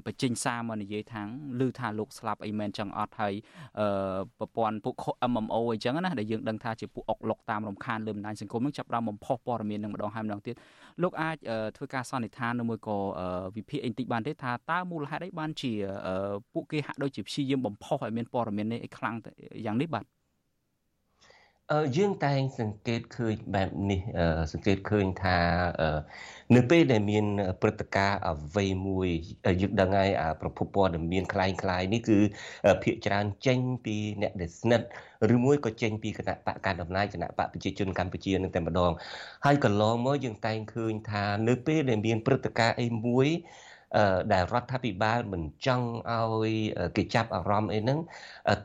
[0.06, 1.26] បញ្ចេញសារមកនិយាយថាង
[1.60, 3.34] ឮថាលោកស្លាប់អីមែនចឹងអត់ហើយ
[4.38, 4.94] ប្រព័ន្ធពួក
[5.30, 10.55] MMO អីចឹងណាដែលយើងដឹងថាជាពួកអុកលុកតាមរំខានលើបណ្ដាញសង្គមហ្នឹងចាប់ផ្ដើមបំផុសព័ត៌មាន នឹងម្ដងហើយម្ដងទៀត
[11.03, 11.37] លោកអាច
[11.77, 12.97] ធ្វើការសន្និដ្ឋាននៅមួយក៏
[13.55, 15.71] វិភាគអីបន្តិចបានទេថាតើមូលហេតុអីបានជា
[16.53, 19.15] ពួកគេហាក់ដូចជាព្យាយាមបំផុសឲ្យមានព័ត៌មាននេះឲ្យខ្លាំង
[19.65, 20.05] យ៉ាងនេះបាទ
[21.96, 24.00] យើងតែងសង្កេតឃើញបែបនេះ
[24.52, 25.38] សង្កេតឃើញថា
[26.56, 27.24] នៅពេលដែលមាន
[27.62, 29.08] ព្រឹត្តិការណ៍អ្វីមួយ
[29.60, 32.18] យើងដឹងហើយប្រភពព័ត៌មានคล้ายคล้ายនេះគឺ
[32.82, 34.86] ភាកច្រើនចេញពីអ្នកដែលស្និទ្ធ
[35.34, 38.92] ឬមួយក៏ចេញពីគណៈបកកណ្ដាលអំណាចគណៈបកប្រជាជនកម្ពុជានឹងតែម្ដង
[39.44, 43.28] ហើយកន្លងមកយើងតែងឃើញថានៅពេលដែលមានព្រឹត្តិការណ៍អីមួយ
[44.33, 46.55] ដែលរដ្ឋាភិបាលមិនចង់ឲ្យ
[46.97, 47.99] គេចាប់អារម្មណ៍អីហ្នឹង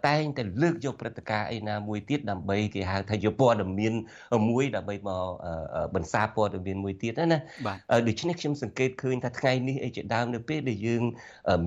[0.06, 3.94] តែងតែលើកយកព្រឹត្តិការណ៍អីណាមួយទៀតដើម្បីគេហៅថាយកព័ត៌មាន
[4.50, 5.26] មួយដើម្បីមក
[5.94, 7.38] បន្សាព័ត៌មានមួយទៀតណា
[8.08, 11.02] ដូច្នេះខ្ញុំសង្កេតឃើញថាថ្ងៃនេះអីជាដើមនៅពេលដែលយើង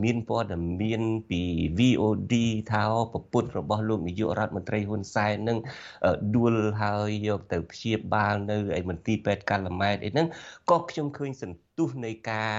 [0.03, 0.47] មានព័ត៌
[0.81, 1.41] មានពី
[1.79, 2.35] VOD
[2.71, 2.83] ថា
[3.13, 5.57] ប្រពន្ធរបស់លោកនាយករដ្ឋមន្ត្រីហ៊ុនសែននឹង
[6.35, 10.27] ដួលហើយយកទៅព្យាបាលនៅឯមន្ទីរពេទ្យកាល់ម៉ែតអីហ្នឹង
[10.69, 12.51] ក៏ខ្ញុំឃើញសន្ទុះនៃការ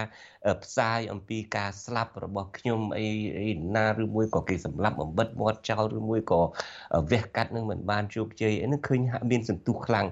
[0.62, 3.07] ផ្សាយអំពីការស្លាប់របស់ខ្ញុំអី
[3.39, 6.41] អីណាឬមួយក៏គេសម្លាប់បំបិតមាត់ចោលឬមួយក៏
[7.11, 10.07] វះកាត់នឹងមិនបានជោគជ័យអីហ្នឹងឃើញហាក់មានសន្ទុះខ្លាំង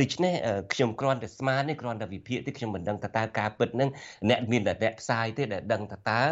[0.00, 0.34] ដូច្នេះ
[0.72, 3.90] ខ្ញុំគ្រាន់តែស្មាននេះគ្រាន់តែវិភាគទេខ្ញុំមិនដឹងថាតើការពិតហ្នឹង
[4.30, 6.22] អ្នកមានតែអ្នកផ្សាយទេដែលដឹងថាតើ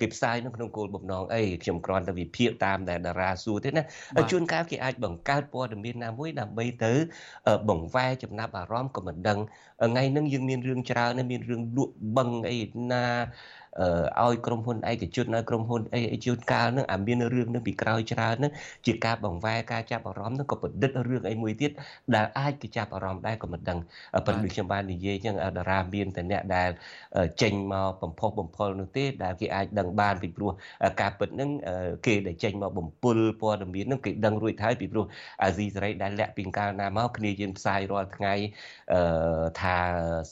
[0.00, 3.82] គេផ្សាយនៅក្នុងគោលបំណងអីខ្ញុំគ្រាន់តែវិភាគតាមដែលតារាសួរទេណា
[4.30, 6.92] ជួនកាលគេអាចបង្កើតព័ត៌មានណាមួយដើម្បីទៅ
[7.68, 9.38] បង្វែរចំណាប់អារម្មណ៍ក៏មិនដឹង
[9.82, 12.60] ថ្ងៃហ្នឹងយើងមានរឿងច្រើនមានរឿងលក់បឹងអី
[12.92, 13.04] ណា
[14.24, 18.52] ឲ្យក្រុមហ៊ុនឯកជនឲ្យក្រុមហ៊ុនអីជួនកាលហ្នឹងអាមានរឿងនឹងពីក្រោយច្រើនហ្នឹង
[18.86, 21.70] ជាការបង្វែរការចាប់អារម្មណ៍ហ្នឹងក៏ប្រឌិតរឿងអីមួយទៀត
[22.14, 23.78] ដែលអាចគេចាប់អារម្មណ៍ដែរក៏មិនដឹង
[24.26, 26.70] ប៉ុន្តែខ្ញុំបាននិយាយចឹងតារាមានតែអ្នកដែល
[27.42, 30.50] ចេញមកបំផុសបំផុលនោះទេដែលគេអាចដឹងបានពីព្រោះ
[31.00, 31.50] ការពិតហ្នឹង
[32.06, 35.04] គេដែលចេញមកបំពុលព័ត៌មានហ្នឹងគេដឹងរួចហើយពីព្រោះ
[35.42, 38.34] អាស៊ីសេរីដែលលាក់ពីកាលណាមកគ្នាយើងផ្សាយរាល់ថ្ងៃ
[39.60, 39.76] ថា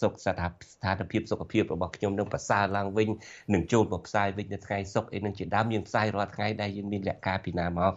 [0.01, 3.09] សុខស្ថានភាពសុខភាពរបស់ខ្ញុំនឹងប្រសើរឡើងវិញ
[3.55, 7.93] នឹងចូលមកផ្សាយវិញនៅថ្ងៃសុក្រអីនឹងជាដើមយើងផ្សាយរាល់ថ្ងៃដែលយើងមានលក្ខការពីណាមក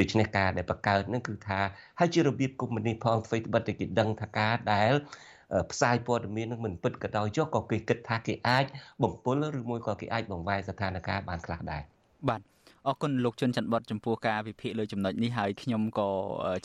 [0.00, 1.60] ដូច្នេះការដែលបង្កើតនឹងគឺថា
[2.00, 4.92] ហើយជារបៀបគុំនេះផងអ្វីត្បិតតែគេដឹងថាការដែល
[5.72, 8.64] ផ្សាយព័ត៌មាននឹងមិនពិតក៏ដោយចុះក៏គេគិតថាគេអាច
[9.02, 11.82] បំពុលឬមួយក៏គេអាចបង្វែរស្ថានភាពបានខ្លះដែរ
[12.28, 12.40] បាទ
[12.88, 16.08] អរគុណលោកជុនច័ន្ទបតចំពោះការវិភាគលើចំណុចនេះហើយខ្ញុំក៏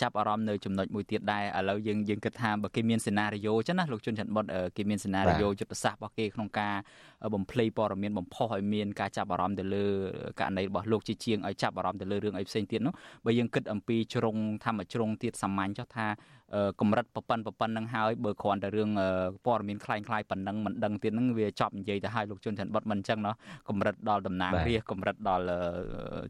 [0.02, 4.46] ចាប់អារម្មណ៍នៅចំណុចមួយទៀតដែរឥឡូវយើងយើងគិតថាបើគេមានសេណារីយ៉ូចឹងណាលោកជុនច័ន្ទបត
[4.78, 6.76] គេមានសេណារីយ៉ូយុទ្ធសាស្ត្ររបស់គេក្នុងការ
[7.34, 9.86] បំភ្លៃព័ត៌មានបំផុសឲ្យមានការចាប់អារម្មណ៍ទៅលើ
[10.40, 12.94] ករណីរបស់លោកជាជាងឲ្យចាប់អារម្មណ៍ទៅលើរឿងអីផ្សេងទៀតនោះ
[13.26, 16.08] បើយើងគិតអំពីជ្រុងធម្មជ្រុងទៀតសាមញ្ញចុះថា
[16.81, 18.91] កម្រិតប្រប៉ិនប្រប៉ិននឹងហើយបើគ្រាន់តែរឿង
[19.47, 23.37] ព័ត៌មានคล้ายคล้ายប៉ុណ្ណឹងមិនដឹងទៀតហ្នឹងវាចប់និយាយទៅហើយលោកជុនច័ន្ទបុតមិនអញ្ចឹងเนาะ
[23.69, 25.45] កម្រិតដល់តំណាងរាស្ត្រកម្រិតដល់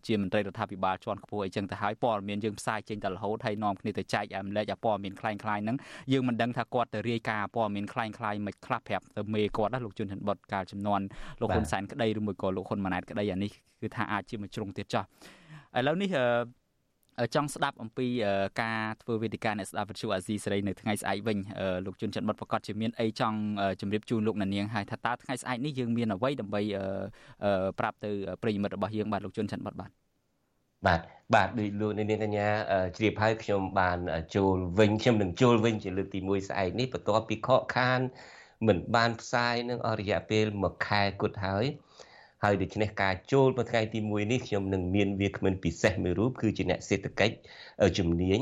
[0.07, 5.77] ជាមន្ត្រីរដ្ឋាភិបាលជាន់ខ្ពស់អីចឹងទៅហើយព័ត៌មានយើងផ្សាយចេញតែរហូតហើយនាំគ្នាទៅចែកអាមលែកអាព័ត៌មានคล้ายคล้ายហ្នឹង
[6.13, 11.01] យើងមិនដឹងថាគាត់ទៅរាយការណ៍ព័ត៌មានคล้ายคล้ายមិនខ្លះប្រាប់ទៅមេគាត់ណាលោកជុនច័ន្ទបុតកាលចំនួន
[11.41, 15.05] លោកហ៊ុនសែនក្តីឬមួយក៏លោកហ៊ុនម៉ាណែតក្តីអានេះគឺថាអាចជាមួយជ្រុងទៀតចោះ
[15.79, 16.11] ឥឡូវនេះ
[17.36, 18.08] ចង់ស្ដាប់អំពី
[18.62, 21.38] ការធ្វើវេទិកាអ្នកស្ដាប់វិទ្យុអាស៊ីសេរីនៅថ្ងៃស្អែកវិញ
[21.86, 23.40] លោកជុនច័ន្ទបុតប្រកាសជាមានអីចង់
[23.82, 26.62] ជម្រាបជូនលោកអ្នកនាងហើយថាតើថ្ងៃស្អែកនេះយើងមានអ្វីដើម្បី
[27.80, 28.12] ប្រាប់ទៅ
[28.42, 29.92] ប្រិយមិត្តរបស់យើងបាទលោកជុនច័ន្ទបុតបាទ
[30.86, 31.02] បាទ
[31.36, 32.48] បាទដូចលោកនាងកញ្ញា
[32.98, 33.98] ជ្រាបហើយខ្ញុំបាន
[34.36, 38.00] ចូលវិញខ្ញុំនឹងចូលវិញជាលើកទី1ស្អែកនេះបន្ទាប់ពីខកខាន
[38.68, 41.66] មិនបានផ្សាយនឹងអស់រយៈពេល1ខែគត់ហើយ
[42.44, 47.36] ហើយដូច្នេះការចូលមកថ្ងៃទី1នេះខ្ញុំនឹងមានវាគ្មិនពិសេសមួយរូបគឺជាអ្នកសេដ្ឋកិច្ច
[47.98, 48.42] ជំនាញ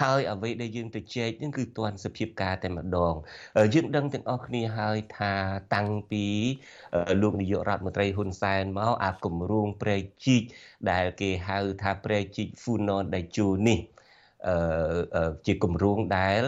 [0.00, 3.14] ហើយអ្វីដែលយើងទៅជែកនឹងគឺទាន់សភាពការតែម្ដង
[3.74, 5.32] យើងដឹងទាំងអស់គ្នាហើយថា
[5.74, 6.24] តាំងពី
[7.22, 10.42] លោកនាយករដ្ឋមន្ត្រីហ៊ុនសែនមកអាគម្រោងព្រែកជីក
[10.90, 13.80] ដែលគេហៅថាព្រែកជីក Funon Daeju នេះ
[14.46, 16.42] អឺជាគម្រោងដែល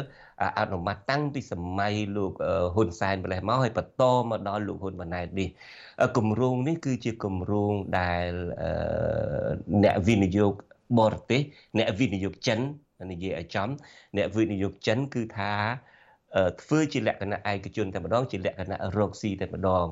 [0.58, 2.32] អនុម័តតាំងពីសម័យលោក
[2.74, 5.48] ហ៊ុនសែនម្លេះមកហើយបន្តមកដល់លោកហ៊ុនម៉ាណែតនេះ
[6.16, 8.30] គម្រោងនេះគឺជាគម្រោងដែល
[9.84, 10.52] អ្នកវិនិយោគ
[10.98, 11.40] បរទេស
[11.78, 12.60] អ្នកវិនិយោគចិន
[13.12, 13.68] និយាយឲ្យចំ
[14.16, 15.52] អ្នកវិនិយោគចិនគឺថា
[16.62, 19.86] ធ្វើជាលក្ខណៈឯកជនតែម្ដងជាលក្ខណៈរកស៊ីតែម្ដង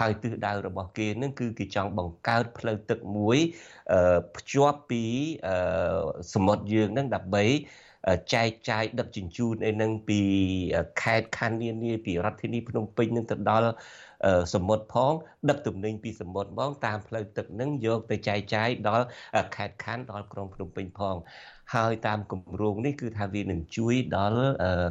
[0.00, 3.38] ហើយទិសដៅរបស់គេនឹងគឺគេចង់បង្កើតផ្លូវទឹកមួយ
[4.36, 5.02] ភ្ជាប់ពី
[6.34, 7.44] សមុទ្រយើងនឹងដើម្បី
[8.34, 10.20] ចែកចាយដឹកជញ្ជូនអីនឹងពី
[11.02, 13.68] ខេត្តខណ្ឌនានាពីរដ្ឋធានីភ្នំពេញនឹងទៅដល់
[14.54, 15.12] សមុទ្រផង
[15.50, 19.04] ដឹកទំនិញពីសមុទ្រមកតាមផ្លូវទឹកនឹងយកទៅចែកចាយដល់
[19.56, 21.16] ខេត្តខណ្ឌដល់ក្រុងភ្នំពេញផង
[21.74, 24.46] ហើយតាមគម្រោងនេះគឺថាវានឹងជួយដល់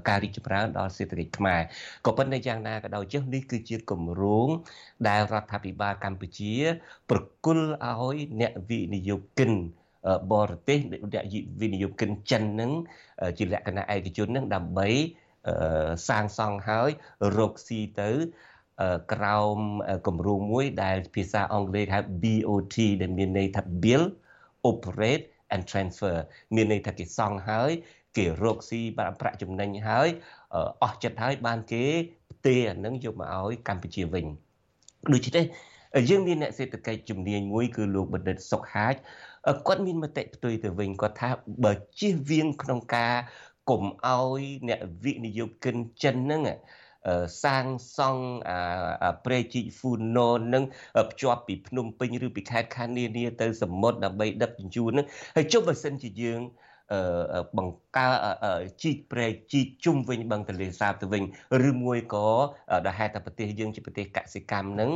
[0.09, 1.61] ការរីកចម្រើនដល់សេដ្ឋកិច្ចខ្មែរ
[2.05, 4.47] ក៏ប៉ុន្តែយ៉ាងណាក៏ដោយចុះនេះគឺជាគម្រោង
[5.07, 6.53] ដែលរដ្ឋាភិបាលកម្ពុជា
[7.09, 9.51] ប្រគល់ឲ្យអ្នកវិនិយោគិន
[10.33, 11.01] បរទេសអ្នក
[11.61, 12.71] វិនិយោគិនចិននឹង
[13.37, 14.89] ជាលក្ខណៈឯកជននឹងដើម្បី
[16.07, 16.89] សាងសង់ហើយ
[17.37, 18.11] រកស៊ីទៅ
[19.13, 19.57] ក្រោម
[20.07, 24.09] គម្រោងមួយដែលភាសាអង់គ្លេសហៅ BOT ដែលមានន័យថា build
[24.69, 26.15] operate and transfer
[26.55, 27.71] មានន័យថាគេសង់ហើយ
[28.17, 30.07] គេរកស៊ីបានប្រាក់ចំណេញហើយ
[30.83, 31.85] អស់ចិត្តហើយបានគេ
[32.31, 34.25] ផ្ទេរអានឹងយកមកឲ្យកម្ពុជាវិញ
[35.13, 35.45] ដូច្នេះ
[36.09, 38.95] យើងមានអ្នកសេដ្ឋកិច្ចជំនាញមួយគឺលោកបណ្ឌិតសុកហាជ
[39.67, 41.29] គាត់មានមតិផ្ទុយទៅវិញគាត់ថា
[41.63, 43.13] បើជៀសវាងក្នុងការ
[43.69, 46.41] កុំឲ្យអ្នកវិនិយោគិនចិនហ្នឹង
[47.43, 47.65] សាង
[47.97, 48.25] សង់
[49.25, 50.63] ព្រែកជីកហ្វូណូនឹង
[51.11, 56.39] ភ្ជាប់ពីភ្នំពេញឬពីខេត្តខណ្ឌនានាទៅសមុទ្រដើម្បីដឹកជញ្ជូននឹងហើយចុះបើសិនជាយើង
[57.57, 58.15] បង្កើត
[58.83, 61.23] ជីកព្រែកជីកជុំវិញបឹងទន្លេសាបទៅវិញ
[61.69, 62.27] ឬមួយក៏
[62.85, 64.91] ដែលហេតុតែប្រទេសយើងជាប្រទេសកសិកម្មនឹង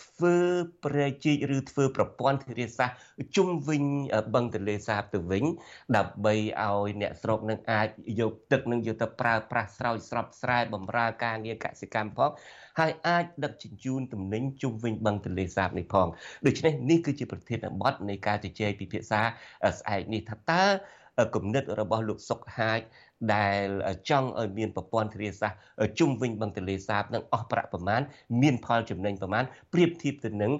[0.00, 0.36] ធ្វើ
[0.84, 2.98] ព្រែកជីកឬធ្វើប្រព័ន្ធធារាសាស្ត្រ
[3.36, 3.82] ជុំវិញ
[4.34, 5.44] បឹងទន្លេសាបទៅវិញ
[5.96, 7.88] ដើម្បីឲ្យអ្នកស្រុកនឹងអាច
[8.20, 12.30] យកទឹកនឹងយកទៅប្រើប្រាស់ស្រោចស្រពស្រែបម្រើការងារកសិកម្មផង
[12.78, 16.06] ហើយអាចដឹកជញ្ជូនទំនិញជុំវិញបឹងទន្លេសាបនេះផង
[16.46, 19.20] ដូច្នេះនេះគឺជាប្រធានបទនៃការជជែកពិភាក្សា
[19.78, 20.64] ស្អែកនេះថាតើ
[21.34, 22.80] គំនិតរបស់លោកសុកហាជ
[23.34, 23.66] ដែល
[24.08, 25.58] ចង់ឲ្យមានប្រព័ន្ធធារាសាស្ត្រ
[25.98, 28.00] ជុំវិញបឹងទន្លេសាបនឹងអស់ប្រាក់ប្រមាណ
[28.42, 30.52] មានផលចំណេញប្រមាណប្រៀបធៀបទៅនឹង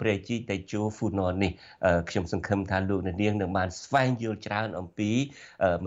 [0.00, 1.52] ព្រែកជីតេជោហ្វូណននេះ
[2.10, 5.10] ខ្ញុំសង្ឃឹមថាលោកនាងនឹងបានស្វែងយល់ច្រើនអំពី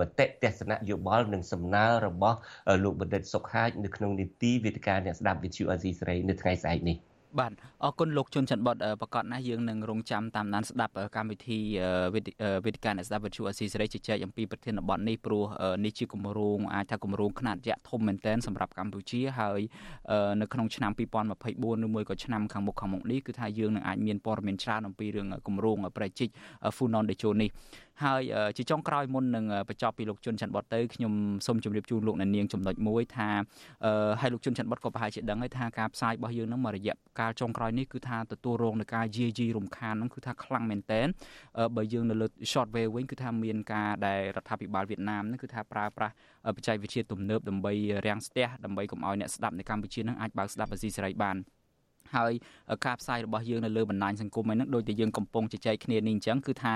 [0.00, 2.38] មតិទស្សនៈយោបល់និងសំណើរបស់
[2.84, 6.98] លោកបណ្ឌិតសុកហាជនៅក្នុងនីតិវេទិកាអ្នកស្ដាប់វិទ្យុអាស៊ីសេរីនៅថ្ងៃស្អែកនេះ។
[7.40, 7.52] បាទ
[7.84, 11.58] អរគុណលោកជុនច័ន្ទបតប្រកាសណាស់យើងនឹងរងចាំតាមដានស្ដាប់កម្មវិធី
[12.64, 15.44] វេទិកាអ្នកស្ដាប់វិទ្យុអស៊ីសេរីជជែកអំពីប្រធានបទនេះព្រោះ
[15.84, 19.60] នេះជាគម្រោងអាចថាគម្រោងខ្នាតយៈធំមែនទែនសម្រាប់កម្ពុជាហើយ
[20.40, 26.28] នៅក្នុងឆ្នាំ2024ឬមួយក៏ឆ្នាំខាងមុខខាងមុខនេះគឺថាយើងនឹងអាចមានព័ត៌មានច្រើនអំពីរឿងគម្រោងប្រជិក
[26.76, 27.50] Funon Dejo នេះ
[28.02, 28.22] ហើយ
[28.56, 31.12] ជាចុងក្រោយមុននឹងបញ្ចប់ពីលោកជុនច័ន្ទបតទៅខ្ញុំ
[31.46, 33.28] សូមជម្រាបជូនលោកអ្នកនាងចំណុចមួយថា
[34.20, 41.06] ហើយលោកជុនច័ន្ទបតក៏ប្រហែលជាដឹងហើយថាការផ្សាយរបស់យើងនឹងមួយរយៈកាលចុងក្រោយនេះគឺថាទទួលរងនឹងការយាយីរំខាននឹងគឺថាខ្លាំងមែនតែន
[41.76, 46.14] បើយើងនៅលើ short wave វិញគឺថាមានការដែលរដ្ឋាភិបាលវៀតណាមនឹងគឺថាប្រើប្រាស់
[46.56, 47.72] បច្ចេកវិទ្យាទំនើបដើម្បី
[48.06, 51.36] រាំងស្ទះដើម្បីកុំឲ្យអ្នកស្ដាប់នៅកម្ពុជានឹងអាចបើកស្ដាប់អាស៊ីសេរីបាន
[52.16, 52.32] ហើយ
[52.86, 56.74] ការផ្សាយរបស់យើងនៅលើបណ្ដាញសង្គមហ្នឹងដូចតែយើងកំពុងជជែកគ្នានេះអញ្ចឹងគឺថា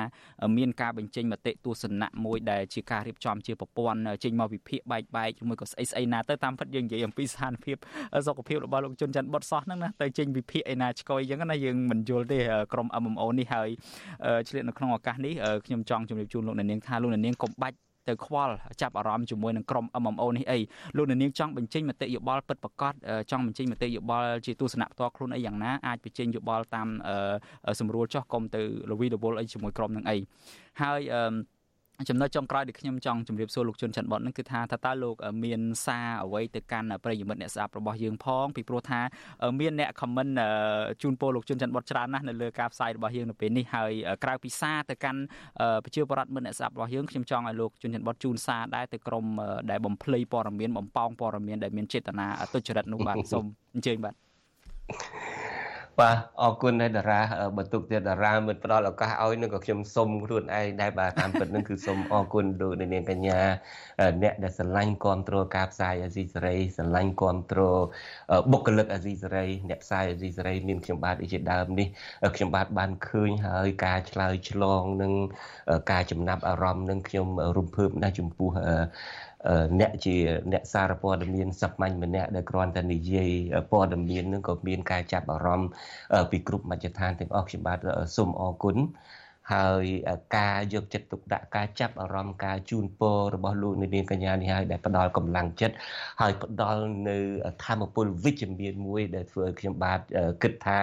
[0.59, 7.77] មានការបញ្ចេញមតិទស្សនៈមួយដែលជាការរៀបចំជាប្រព័ន្ធចេញមកវិភាគបែកបែកជាមួយក៏ស្អីស្អីណាទៅតាមពិតយើងនិយាយអំពីស្ថានភាព
[8.27, 12.39] សុខភាពរបស់លោកជុនច័ន្ទបុតសោះហ្នឹងណាទៅចេញវិភាគឯណាឆ្កយអញ្ចឹងណាយើងមិនយល់ទេ
[12.73, 13.69] ក្រុម MMO នេះហើយ
[14.49, 15.35] ឆ្លៀតនៅក្នុងឱកាសនេះ
[15.67, 17.77] ខ្ញុំចង់ជម្រាបជូនលោកអ្នកនាងថាលោកអ្នកនាងកុំបាច់
[18.09, 20.59] ទៅខ្វល់ចាប់អារម្មណ៍ជាមួយនឹងក្រុម MMO នេះអី
[20.97, 22.93] លោកនាងចង់បញ្ចេញមតិយោបល់ពិតប្រាកដ
[23.31, 26.89] ចង់បញ្ចេញមតិយោបល់ជាទស្សនៈផ្ទាល់ខ្លួនអីយ៉ាងណាអាចបញ្ចេញយោបល់តាម
[27.81, 30.17] សម្រួលចោះកុំទៅលវីលវល់អីជាមួយក្រុមនឹងអី
[30.83, 31.35] ហើយអឺ
[32.07, 39.01] ចំណុចចុងក្រោយដែលខ្ញុំចង់ជម្រាបសួរលោកជុនច័ន្ទបតនឹងគឺថាតើលោកមានសារអ្វីទៅកាន់ប្រិយមិត្តអ្នកស្ដាប់របស់យើងផងពីព្រោះថា
[39.61, 40.29] មានអ្នកខមមិន
[41.03, 43.93] ជូនពរលោកជុនច័ន្ទបតច្រើនណាស់នៅលើការផ្សាយរបស់យើងនៅពេលនេះហើយ
[44.25, 45.21] ក្រៅពីសារទៅកាន់
[45.85, 49.25] ប្រជាពលរដ្ឋមិត្តអ្នកស្ដាប់របស់យើងខ្ញុំចង់ឲ្យលោកជុនច័ន្ទបតជូនសារដែរទៅក្រុម
[49.71, 53.45] ដែលបំភ្លៃព័ត៌មានបំប៉ោងព័ត៌មានដែលមានចេតនាទុច្ចរិតនោះបាទសូម
[53.75, 54.15] អញ្ជើញបាទ
[56.01, 57.21] បាទអរគុណហើយតារា
[57.59, 63.41] បន្ទុកទៀតតារាមិនផ្ដល់ឱកាសឲ្យនឹងក៏ខ្ញុំសុំខ្លួនឯងដែរបាទតាមពិតនឹងគឺសុំអរគុណលោកនាងកញ្ញា
[64.23, 67.81] អ្នកដែលស្រឡាញ់គ្រប់គ្រងការផ្សាយអាស៊ីសេរីស្រឡាញ់គ្រប់គ្រង
[68.53, 71.89] បុគ្គលិកអាស៊ីសេរីអ្នកផ្សាយអាស៊ីសេរីមានខ្ញុំបាទជាដើមនេះ
[72.37, 75.13] ខ្ញុំបាទបានឃើញហើយការឆ្លើយឆ្លងនឹង
[75.93, 77.27] ការចំណាប់អារម្មណ៍នឹងខ្ញុំ
[77.59, 78.51] រំភើបណាស់ចំពោះ
[79.81, 80.17] អ្នកជា
[80.53, 83.31] អ្នកសារព័ត៌មានសាមញ្ញម្នាក់ដែលគ្រាន់តែនិយាយ
[83.73, 85.69] ព័ត៌មាននឹងក៏មានការចាប់អារម្មណ៍
[86.31, 87.79] ពីគ្រប់មជ្ឈដ្ឋានទាំងអស់ខ្ញុំបាទ
[88.17, 88.77] សូមអរគុណ
[89.53, 89.85] ហើយ
[90.37, 95.75] ការយកចិត្តទុកដាក់ការចាប់អារម្មណ៍ការជូនពររបស់លោកនាងកញ្ញានេះហើយដែលផ្ដល់កម្លាំងចិត្ត
[96.21, 97.19] ហើយផ្ដល់នៅ
[97.65, 100.01] ធម៌ពលវិជ្ជមានមួយដែលធ្វើឲ្យខ្ញុំបាទ
[100.43, 100.79] គិតថា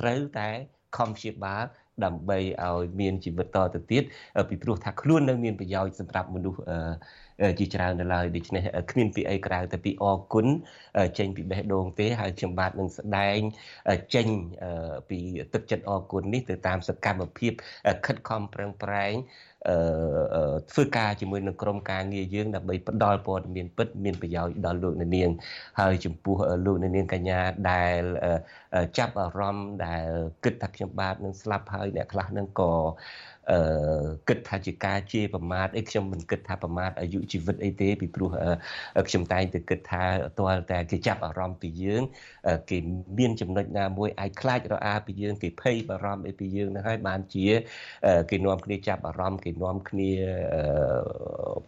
[0.00, 0.48] ត្រូវតែ
[0.96, 1.64] ខំព្យាបាល
[2.04, 4.02] ដើម្បីឲ្យមានជីវិតតទៅទៀត
[4.48, 6.60] ពីព្រោះថាខ្លួននៅមានប្រយោជន៍សម្រាប់មនុស្ស
[7.58, 10.46] ជាច្រើននៅឡើយដូច្នេះគ្មានពីអីក្រៅតែពីអគុណ
[11.18, 13.38] ចេញពីបេះដូងទេហើយខ្ញុំបាទនឹងស្ដែង
[14.14, 14.26] ចេញ
[15.08, 15.18] ពី
[15.54, 17.52] ទឹកចិត្តអគុណនេះទៅតាមសកម្មភាព
[18.06, 19.14] ខិតខំប្រឹងប្រែង
[20.70, 25.30] ធ្វើការជាមួយនឹងក្រុមការងារយើងដើម្បីផ្ដល់ព័ត៌មានពិតមានប្រយោជន៍ដល់លោកអ្នកនាង
[25.80, 27.38] ហើយចំពោះលោកអ្នកនាងកញ្ញា
[27.70, 28.02] ដែល
[28.98, 30.06] ចាប់អារម្មណ៍ដែល
[30.44, 32.72] គិតថាខ្ញុំបាទនឹងស្លាប់ហើយអ្នកខ្លះនឹងក៏
[33.50, 33.58] អឺ
[34.28, 38.30] គិតថាជាការជេរប្រមាថអីខ្ញុំមិនគិតថាប្រមាថអាយុជីវិតអីទេពីព្រោះ
[39.08, 40.02] ខ្ញុំតែងតែគិតថា
[40.38, 42.02] ទាល់តែគេចាប់អារម្មណ៍ពីយើង
[42.70, 42.78] គេ
[43.18, 47.46] មានចំណុចណាមួយអាចខ្លាចរអាពីយើងគេភ័យបារម្ភអីពីយើងនឹងហើយបានជា
[48.30, 50.10] គេនាំគ្នាចាប់អារម្មណ៍គេនាំគ្នា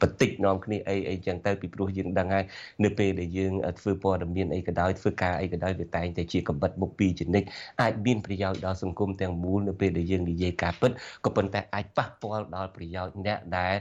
[0.00, 2.44] បតិចនាំគ្នាអីអីចឹងទៅពីព្រោះយើងដឹងហើយ
[2.84, 7.42] នៅពេលដែលយើងធ្វើព័ត៌មានអីក៏ដោយធ្វើការអីក៏ដោយវាតែងតែជាកំបិតមុខពីរចនិច
[7.82, 10.90] អាចមានប្រយោជន៍ដល់សង្គមទាំងមូលនៅពេលដែលយើងនិយាយការពិត
[11.24, 13.74] ក៏ប៉ុន្តែអាចប៉ះពាល់ដល់ប្រយោជន៍អ្នកដែល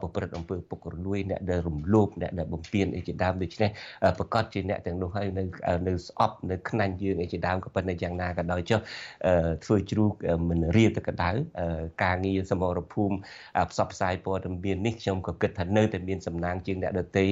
[0.00, 3.70] ប្រព្រឹត្តអំពើពុករលួយអ្នកដែលរំលោភអ្នកដែលបំពានអីជាដើមដូច្នេះ
[4.18, 5.44] ប្រកាសជាអ្នកទាំងនោះហើយនៅ
[5.88, 8.80] នៅស្អប់នៅខ្នាញ់យើងអីជាដើមក៏ប៉ុន្តែយ៉ាងណាក៏ដោយចុះ
[9.64, 10.12] ធ្វើជ្រូក
[10.48, 11.30] មិនរៀលទៅកដៅ
[12.04, 13.16] ការងារសមរភូមិ
[13.70, 17.26] ផ្សព្វផ្សាយព័ត៌មាននេះខ្ញុំក៏គិតថានៅតែមានសំណាងជាងអ្នកដតី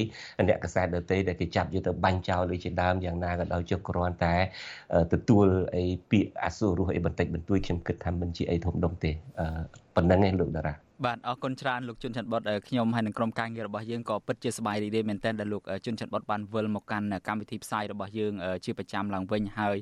[0.48, 4.34] អ្នកកសែតដតីដែលគេចាប់យកទៅបាញ់ចោលដូចជាដើមយ៉ាងណាក៏ដោយចុះគ្រាន់តែ
[5.12, 5.46] ទទួល
[5.76, 9.10] អីពាក្យអសុរោះអីបន្តិចបន្តួចខ្ញុំគិតថាមិនជាអីធំដុំទេ
[9.94, 10.72] ប៉ុណ្្នឹងឯងលោកតារា
[11.04, 18.32] បាទអរគុណច្រើនលោកជុនច័ន្ទបុតខ្ញុំហើយនឹងក្រុមការងាររបស់យើងក៏ពិតជាសប្បាយរីករាយមែនទែនដែលលោកជុនច័ន្ទបុតបានវិលមកកាន់កម្មវិធីផ្សាយរបស់យើង
[18.64, 19.76] ជាប្រចាំឡើងវិញហើយ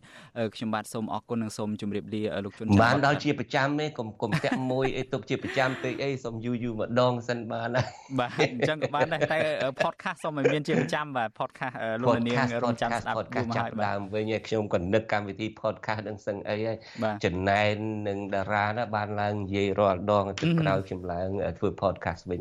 [0.55, 7.87] ខ្ញុំបាទសូមអរគុណនិងសូមជម្រាបលាលោកជុនច័ន្ទបុតបានដល់ជាប្រចាំទេកុំកុំតាក់មួយអីទុកជាប្រចាំពេកអីសូមយូរយូរម្ដងសិនបានហើយ
[8.19, 9.39] បាទអញ្ចឹងក៏បានដែរតែ
[9.83, 16.77] podcast សូមឲ្យមានជាប្រចាំបាទ podcast លោកនាងរងចាំស្ដាប់យូរមកហើយបាទដើមវិញខ្ញុំក៏នឹកកម្មវិធី podcast នឹងសឹងអីហើយ
[17.25, 17.75] ចំណែន
[18.09, 22.41] នឹងតារាណាបានឡើងនិយាយរាល់ដងទឹកក្រោយខ្ញុំឡើងធ្វើ podcast វិញ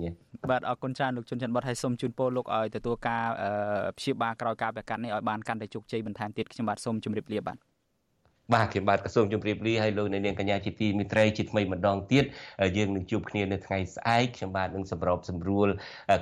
[0.51, 3.25] បាទអរគុណច្រើនលោកជុនច័ន្ទបុតហើយសូមជូនពរលោកឲ្យទទួលការ
[3.97, 7.59] ព្យាបាលក្រោយការប្រកាសនេះឲ្យបានកាន់តែជោគជ័យបន្ថែមទៀតខ្ញុំបាទសូមជម្រាបលាបាទ
[8.55, 12.23] បាទខ្ញុំបាទក៏សូមជម្រាបលាឲ្យលោកអ្នកនាងកញ្ញាជាទីមិត្តរីជាថ្មីម្ដងទៀត
[12.77, 15.67] យើងនឹងជួបគ្នានៅថ្ងៃស្អែកខ្ញុំបាទនឹងសម្របសម្រួល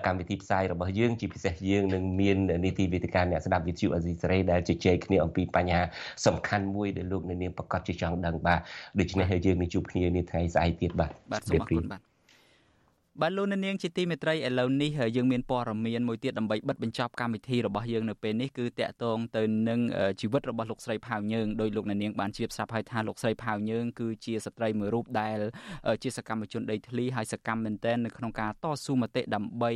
[0.06, 5.84] កម្មវិធីផ្សាយរបស់យើងជាពិសេសយើងនឹងមាននីតិវិទ្យាអ្នកស្ដាប់វិទ្យុអេស៊ីសេរីដែលជជែកគ្នាអំពីបញ្ហា
[6.26, 8.60] សំខាន់មួយដែលលោកអ្នកនាងប្រកាសជាចង់ដឹងបាទ
[9.00, 12.17] ដូច្នេះហើយយើងនឹងជួបគ្នានៅថ្ងៃស្អែកទៀតបាទបាទសូមអរគុណបាទ
[13.22, 19.80] បាទលោកនាងជាទីមេត្រីឥឡូវនេះយើងមានព័ត៌មានមួយទៀតដើម្បីបិទបញ្ចប់កម្មវិធីរបស់យើងនៅពេលនេះគឺតកតងទៅនឹង
[20.22, 25.38] ជីវិតរបស់លោកស្រីផៅយើងដោយលោកនាងបានជ្រាបស្រាប់ហើយថាលោកស្រីផៅយើងគឺជាស្ត្រីមួយរូបដែល
[26.04, 29.72] ជាសកម្មជនដីធ្លីហើយសកម្មមែនទែននៅក្នុងការតស៊ូមតិដើម្បី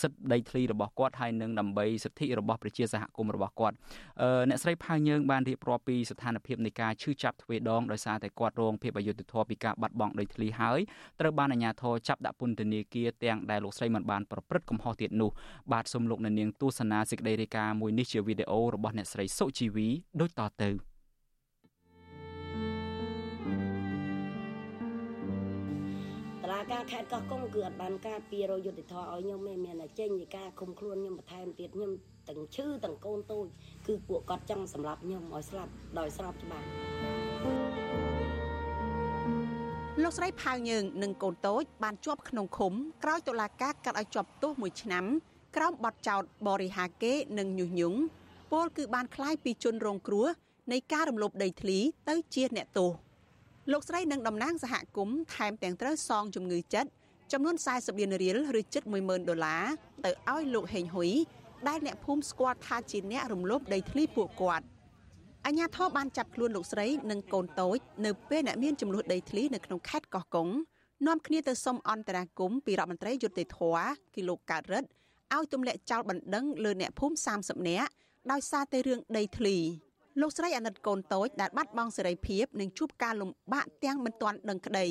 [0.00, 3.76] សិទ្ធិដីធ្លីរបស់គាត់ហើយនិងដើម្បីសិទ្ធិរបស់ប្រជាសហគមន៍របស់គាត់
[4.48, 10.80] អ្នកស្រីផៅយើងបានរៀបរាប់ពីស្ថានភាពនៃការឈឺចាប់ទ្វេដងដោយសារតែគាត់រងភាពអយុត្តិធម៌ពីការបាត់បង់ដីធ្លីហើយ
[11.20, 15.30] ត្រូវបានអាជ្ញាធរចាប់ចាប់ដាក់ពន្ធនាគារទាំងដែលលោកស្រីមិនបានប្រព្រឹត្តកំហុសទៀតនោះ
[15.72, 19.88] បាទសូមលោកអ្នកនាងទស្សនាសេចក្តីរាយការណ៍មួយនេះជាវីដេអូរបស់អ្នកស្រីសុជីវី
[20.20, 20.72] ដូចតទៅត
[26.52, 31.90] ឡាការខេត្តកោះកុងគឺអត់បានការពីរយុទ្ធធរឲ្យខ្ញុំទេមានតែចេញពីការឃុំខ្លួនខ្ញុំបន្ថែមទៀតខ្ញុំ
[32.28, 33.46] ទាំងឈឺទាំងកូនតូច
[33.86, 36.66] គឺពួកគាត់ចង់សម្លាប់ខ្ញុំឲ្យស្លាប់ដោយស្របច្បាប់
[40.03, 45.05] លោកស្រីផៅយើងនិងកូនតូចបានជាប់ក្នុងឃុំក្រោយតុលាការកាត់ឲ្យជាប់ទោសមួយឆ្នាំ
[45.55, 47.99] ក្រោមបទចោទបរិហាកេនិងញុះញង់
[48.51, 50.27] ពលគឺបានคล้ายពីជនរងគ្រោះ
[50.71, 52.91] នៃការរំលោភដីធ្លីទៅជាអ្នកទោស
[53.71, 56.89] លោកស្រីនិងតំណាងសហគមន៍ថែមទាំងត្រូវសងជំងឺចិត្ត
[57.31, 59.65] ចំនួន40លានរៀលឬជិត10000ដុល្លារ
[60.05, 61.11] ទៅឲ្យលោកហេងហ៊ុយ
[61.67, 64.65] ដែលអ្នកភូមិស្គាល់ថាជាអ្នករំលោភដីធ្លីពួកគាត់។
[65.46, 70.48] អាញាធរបានចាប់ខ្លួនលោកស្រីនិងកូនតូចនៅពេលអ្នកមានចំនួនដីធ្លីនៅក្នុងខេត្តកោះកុង
[71.06, 73.58] នាំគ្នាទៅសុំអន្តរាគមពីរដ្ឋមន្ត្រីយុតិធធ
[74.14, 74.88] គីលោកកើតរិទ្ធ
[75.34, 77.90] ឲ្យទម្លាក់ចោលបណ្ដឹងលើអ្នកភូមិ30នាក់
[78.32, 79.56] ដោយសារតែរឿងដីធ្លី
[80.20, 84.86] លោកស្រីអាណិតកូនតូចដែលបាត់បង់សេរីភាពនិងជួបការលំបាកទាំងមិនទាន់ដឹងក្តី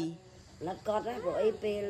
[0.68, 1.84] លឹកគាត់ណាព្រោះអីពេល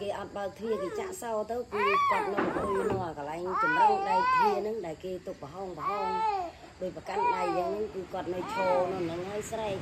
[0.00, 6.06] គេអត់បើកទ្វារគេចាក់សោទៅគឺគាត់នៅអង្គុយនៅកន្លែងចម្រឹងដៃទ្វារហ្នឹងដែលគេទុកប្រហោងប្រហោង
[6.80, 9.76] ដោយប្រកាន់ដៃយ៉ាងហ្នឹងគឺគាត់នៅឈរនៅហ្នឹងហើយស្រែក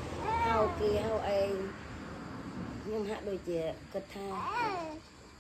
[0.47, 1.51] ហៅគេហៅឯង
[2.82, 3.61] ខ្ញុំហាក់ដូចជា
[3.92, 4.26] គិតថា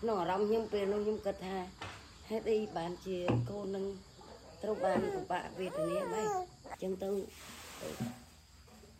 [0.00, 1.56] ក្នុងអារម្មណ៍ខ្ញុំពេលនោះខ្ញុំគិតថា
[2.30, 3.16] ហេតុអីបានជា
[3.50, 3.84] កូននឹង
[4.62, 6.28] ត្រូវបានពិបាកវេទនាបែប
[6.70, 7.10] អញ្ចឹងទៅ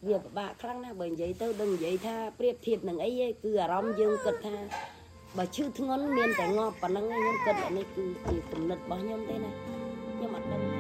[0.09, 4.57] វាពិបាកខ្លាំងណាស់បើនិយាយទៅដឹងនិយាយថាប្រៀបធៀបនឹងអីឯងគឺអារម្មណ៍យើងគិតថា
[5.36, 9.50] បើឈឺធ្ងន់មានតែងាប់ប៉ុណ្ណឹងខ្ញុំគិតអានេះគឺជាគំនិតរបស់ខ្ញុំទេណា
[10.16, 10.74] ខ្ញុំអត់ដឹង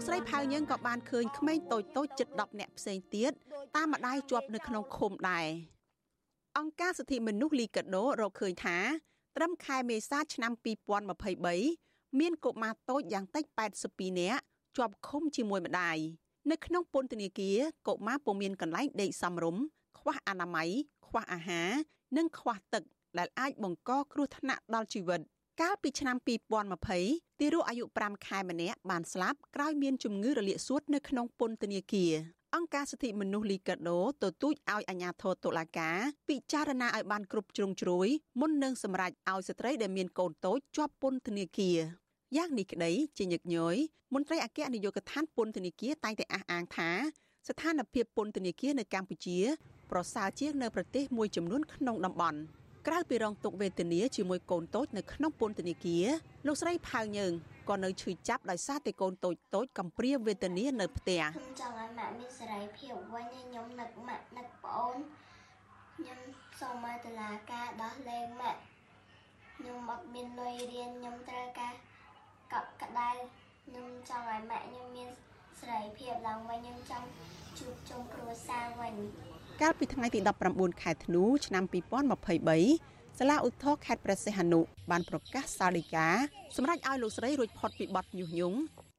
[0.00, 3.32] លោកស្រីផៅយើងក៏បានឃើញក្មេងតូចតូចជិត10នាក់ផ្សេងទៀត
[3.76, 5.46] តាមម្ដាយជាប់នៅក្នុងឃុំដែរ
[6.58, 8.78] អង្គការសិទ្ធិមនុស្សលីកាដូរកឃើញថា
[9.36, 10.52] ត្រឹមខែមេសាឆ្នាំ
[11.36, 13.44] 2023មានកុមារតូចយ៉ាងតិច
[13.82, 14.42] 82នាក់
[14.76, 15.98] ជាប់ឃុំជាមួយម្ដាយ
[16.50, 19.62] នៅក្នុងពន្ធនាគារកុមារពុំមានកន្លែងដេកសមរម្យ
[19.98, 20.70] ខ្វះអនាម័យ
[21.06, 21.70] ខ្វះអាហារ
[22.16, 22.82] និងខ្វះទឹក
[23.18, 25.20] ដែលអាចបង្កគ្រោះថ្នាក់ដល់ជីវិត
[25.64, 26.16] កាលពីឆ្នាំ
[26.78, 32.12] 2020ទារកអាយុ5ខែម្នាក់បានស្លាប់ក្រោយមានជំងឺរលាកសួតនៅក្នុងពន្ធនាគារ
[32.54, 35.98] អង្គការសិទ្ធិមនុស្សលីកាដូទទូចឲ្យអាជ្ញាធរតុលាការ
[36.28, 38.08] ពិចារណាឲ្យបានគ្រប់ជ្រុងជ្រោយ
[38.40, 41.78] មុននឹងសម្រេចឲ្យស្ត្រីដែលមានកូនតូចជាប់ពន្ធនាគារ
[42.36, 43.76] យ៉ាងនេះក្តីជាញឹកញយ
[44.14, 46.90] មន្ត្រីអគ្គនាយកដ្ឋានពន្ធនាគារតែងតែអះអាងថា
[47.48, 49.38] ស្ថានភាពពន្ធនាគារនៅកម្ពុជា
[49.90, 52.40] ប្រសើរជាងនៅប្រទេសមួយចំនួនក្នុងតំបន់
[52.86, 56.06] ក្រៅពីរងទុក្ខវេទនាជាមួយកូនតូចនៅក្នុងពន្ធនាគារ
[56.46, 57.32] លោកស្រីផៅយើង
[57.70, 64.96] កក៏នៅឈឺចាប់ដោយសារតែកូនតូចតូចកំព្រាវេទនានៅផ្ទះខ្ញុំចង់ឲ្យម៉ាក់មានសេរីភាពវិញខ្ញុំនឹកម៉ាក់នឹកប្អូន
[65.96, 66.18] ខ្ញុំ
[66.60, 68.60] សូមឲ្យតុលាការដោះលែងម៉ាក់
[69.56, 71.74] ខ្ញុំអត់មានលុយរៀនខ្ញុំត្រូវការ
[72.52, 73.10] កប់ក្តៅ
[73.66, 75.08] ខ្ញុំចង់ឲ្យម៉ាក់ខ្ញុំមាន
[75.60, 77.06] សេរីភាពឡើងវិញខ្ញុំចង់
[77.58, 78.94] ជួបជុំគ្រួសារវិញ
[79.64, 81.64] កាលពីថ្ងៃទី19ខែធ្នូឆ្នាំ
[82.40, 86.08] 2023សាលាឧទ្ធរខេត្តព្រះសីហនុបានប្រកាសសាលដីកា
[86.56, 88.58] សម្រាប់ឲ្យលោកស្រីរួចផុតពីបទញុះញង់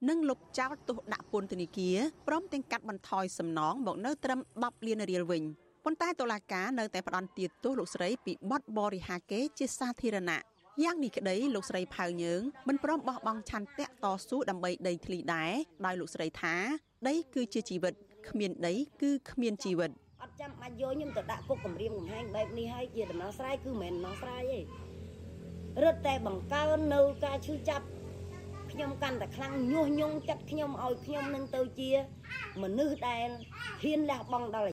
[0.09, 1.97] និងលុបចោលទោសដាក់ពន្ធនាគារ
[2.27, 5.43] ព្រមទាំងកាត់បន្ថយសំណងមកនៅត្រឹម10លានរៀលវិញ
[5.85, 10.39] ប៉ុន្តែតុលាការនៅតែផ្ដន្ទាទោសលោកស្រីពីបទបរិហាកេជាសាធារណៈ
[10.83, 15.51] យ៉ាងនេះក្តីលោកស្រីផៅយើងមិនព្រមបោះបង់ឆន្ទៈតស៊ូដើម្បីដីធ្លីដែរ
[15.85, 16.55] ដោយលោកស្រីថា
[17.07, 17.93] ដីគឺជាជីវិត
[18.29, 19.91] គ្មានដីគឺគ្មានជីវិត
[20.21, 24.59] អត់ចាំបាច់យកខ្ញុំទៅដាក់គុកគម្រាមកំហែងបែបនេះហើយជាដំណោះស្រាយគឺមិនមែនដំណោះស្រាយទេ
[25.83, 27.85] រឹតតែបង្កើននៅការឈឺចាប់
[28.71, 31.91] ខ្ញុំកាន់តែខ្លាំងញុះញង់ចិត្តខ្ញុំឲ្យខ្ញុំនឹងទៅជា
[32.61, 33.27] មនុស្សដែល
[33.83, 34.69] ហ៊ានលះបង់ដល់